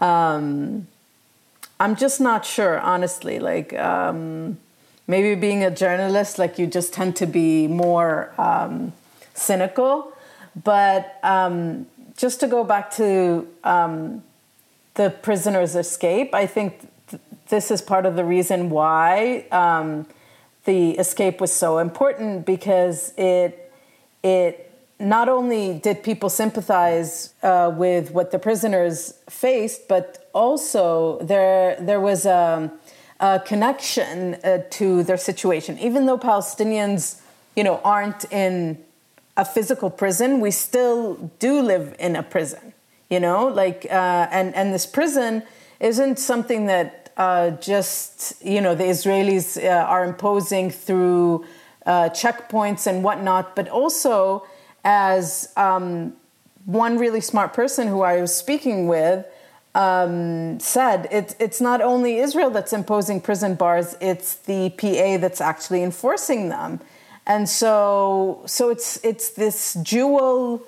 [0.00, 0.86] Um,
[1.78, 3.38] I'm just not sure, honestly.
[3.38, 4.58] Like, um,
[5.06, 8.92] maybe being a journalist, like, you just tend to be more um,
[9.34, 10.12] cynical.
[10.64, 14.22] But um, just to go back to um,
[14.94, 16.92] the prisoner's escape, I think th-
[17.48, 20.06] this is part of the reason why um,
[20.64, 23.72] the escape was so important because it
[24.22, 24.68] it
[25.00, 32.00] not only did people sympathize uh, with what the prisoners faced, but also there there
[32.00, 32.70] was a,
[33.20, 35.78] a connection uh, to their situation.
[35.78, 37.20] Even though Palestinians,
[37.54, 38.78] you know, aren't in
[39.36, 42.72] a physical prison, we still do live in a prison.
[43.08, 45.44] You know, like uh, and and this prison
[45.80, 51.44] isn't something that uh, just you know the Israelis uh, are imposing through
[51.84, 54.46] uh, checkpoints and whatnot, but also
[54.84, 56.14] as um,
[56.64, 59.26] one really smart person who I was speaking with
[59.74, 65.40] um, said, it, it's not only Israel that's imposing prison bars; it's the PA that's
[65.40, 66.80] actually enforcing them,
[67.26, 70.62] and so so it's it's this dual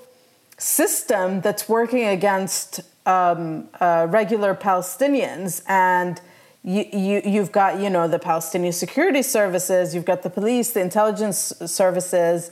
[0.59, 6.21] system that's working against um, uh, regular Palestinians and
[6.63, 10.81] you, you, you've got, you know, the Palestinian security services, you've got the police, the
[10.81, 12.51] intelligence services,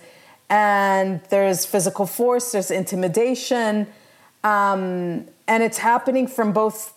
[0.49, 3.87] and there's physical force, there's intimidation,
[4.45, 6.95] um, and it's happening from both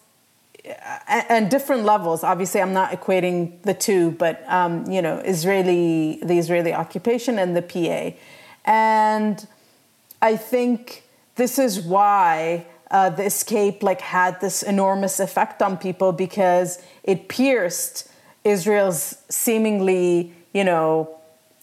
[1.08, 2.24] and different levels.
[2.24, 7.56] Obviously, I'm not equating the two, but um, you know, Israeli, the Israeli occupation and
[7.56, 8.16] the PA,
[8.64, 9.46] and
[10.22, 11.04] I think
[11.36, 17.30] this is why uh, the escape like had this enormous effect on people because it
[17.30, 18.10] pierced
[18.44, 21.18] Israel's seemingly, you know,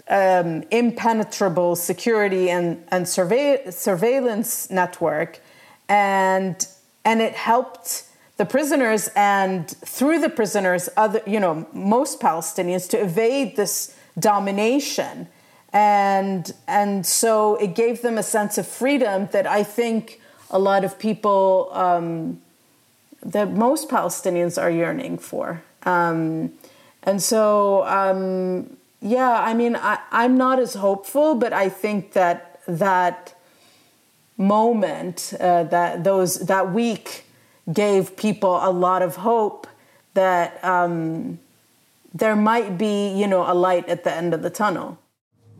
[0.09, 5.41] um, impenetrable security and and survey, surveillance network,
[5.89, 6.67] and
[7.05, 8.05] and it helped
[8.39, 15.29] the prisoners and through the prisoners other you know most palestinians to evade this domination.
[15.75, 20.21] And and so it gave them a sense of freedom that i think
[20.51, 22.41] a lot of people um,
[23.23, 26.53] that most palestinians are yearning for um,
[27.03, 32.61] and so um, yeah i mean I, i'm not as hopeful but i think that
[32.67, 33.35] that
[34.37, 37.25] moment uh, that those that week
[37.73, 39.67] gave people a lot of hope
[40.15, 41.39] that um,
[42.15, 44.99] there might be, you know, a light at the end of the tunnel.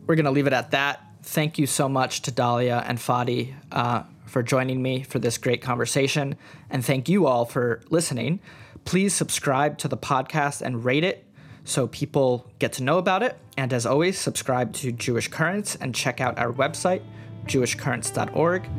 [0.05, 1.01] We're going to leave it at that.
[1.21, 5.61] Thank you so much to Dalia and Fadi uh, for joining me for this great
[5.61, 6.35] conversation.
[6.69, 8.39] And thank you all for listening.
[8.85, 11.25] Please subscribe to the podcast and rate it
[11.63, 13.37] so people get to know about it.
[13.57, 17.01] And as always, subscribe to Jewish Currents and check out our website,
[17.45, 18.69] jewishcurrents.org.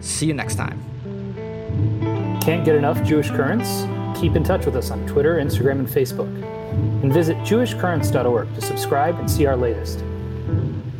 [0.00, 0.80] See you next time.
[2.42, 3.86] Can't get enough Jewish Currents?
[4.20, 6.30] Keep in touch with us on Twitter, Instagram, and Facebook.
[7.02, 10.04] And visit jewishcurrents.org to subscribe and see our latest.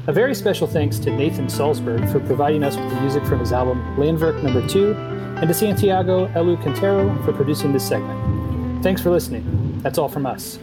[0.08, 3.52] A very special thanks to Nathan Salsburg for providing us with the music from his
[3.52, 8.82] album Landwerk Number 2, and to Santiago Elu Quintero for producing this segment.
[8.82, 9.78] Thanks for listening.
[9.80, 10.58] That's all from us.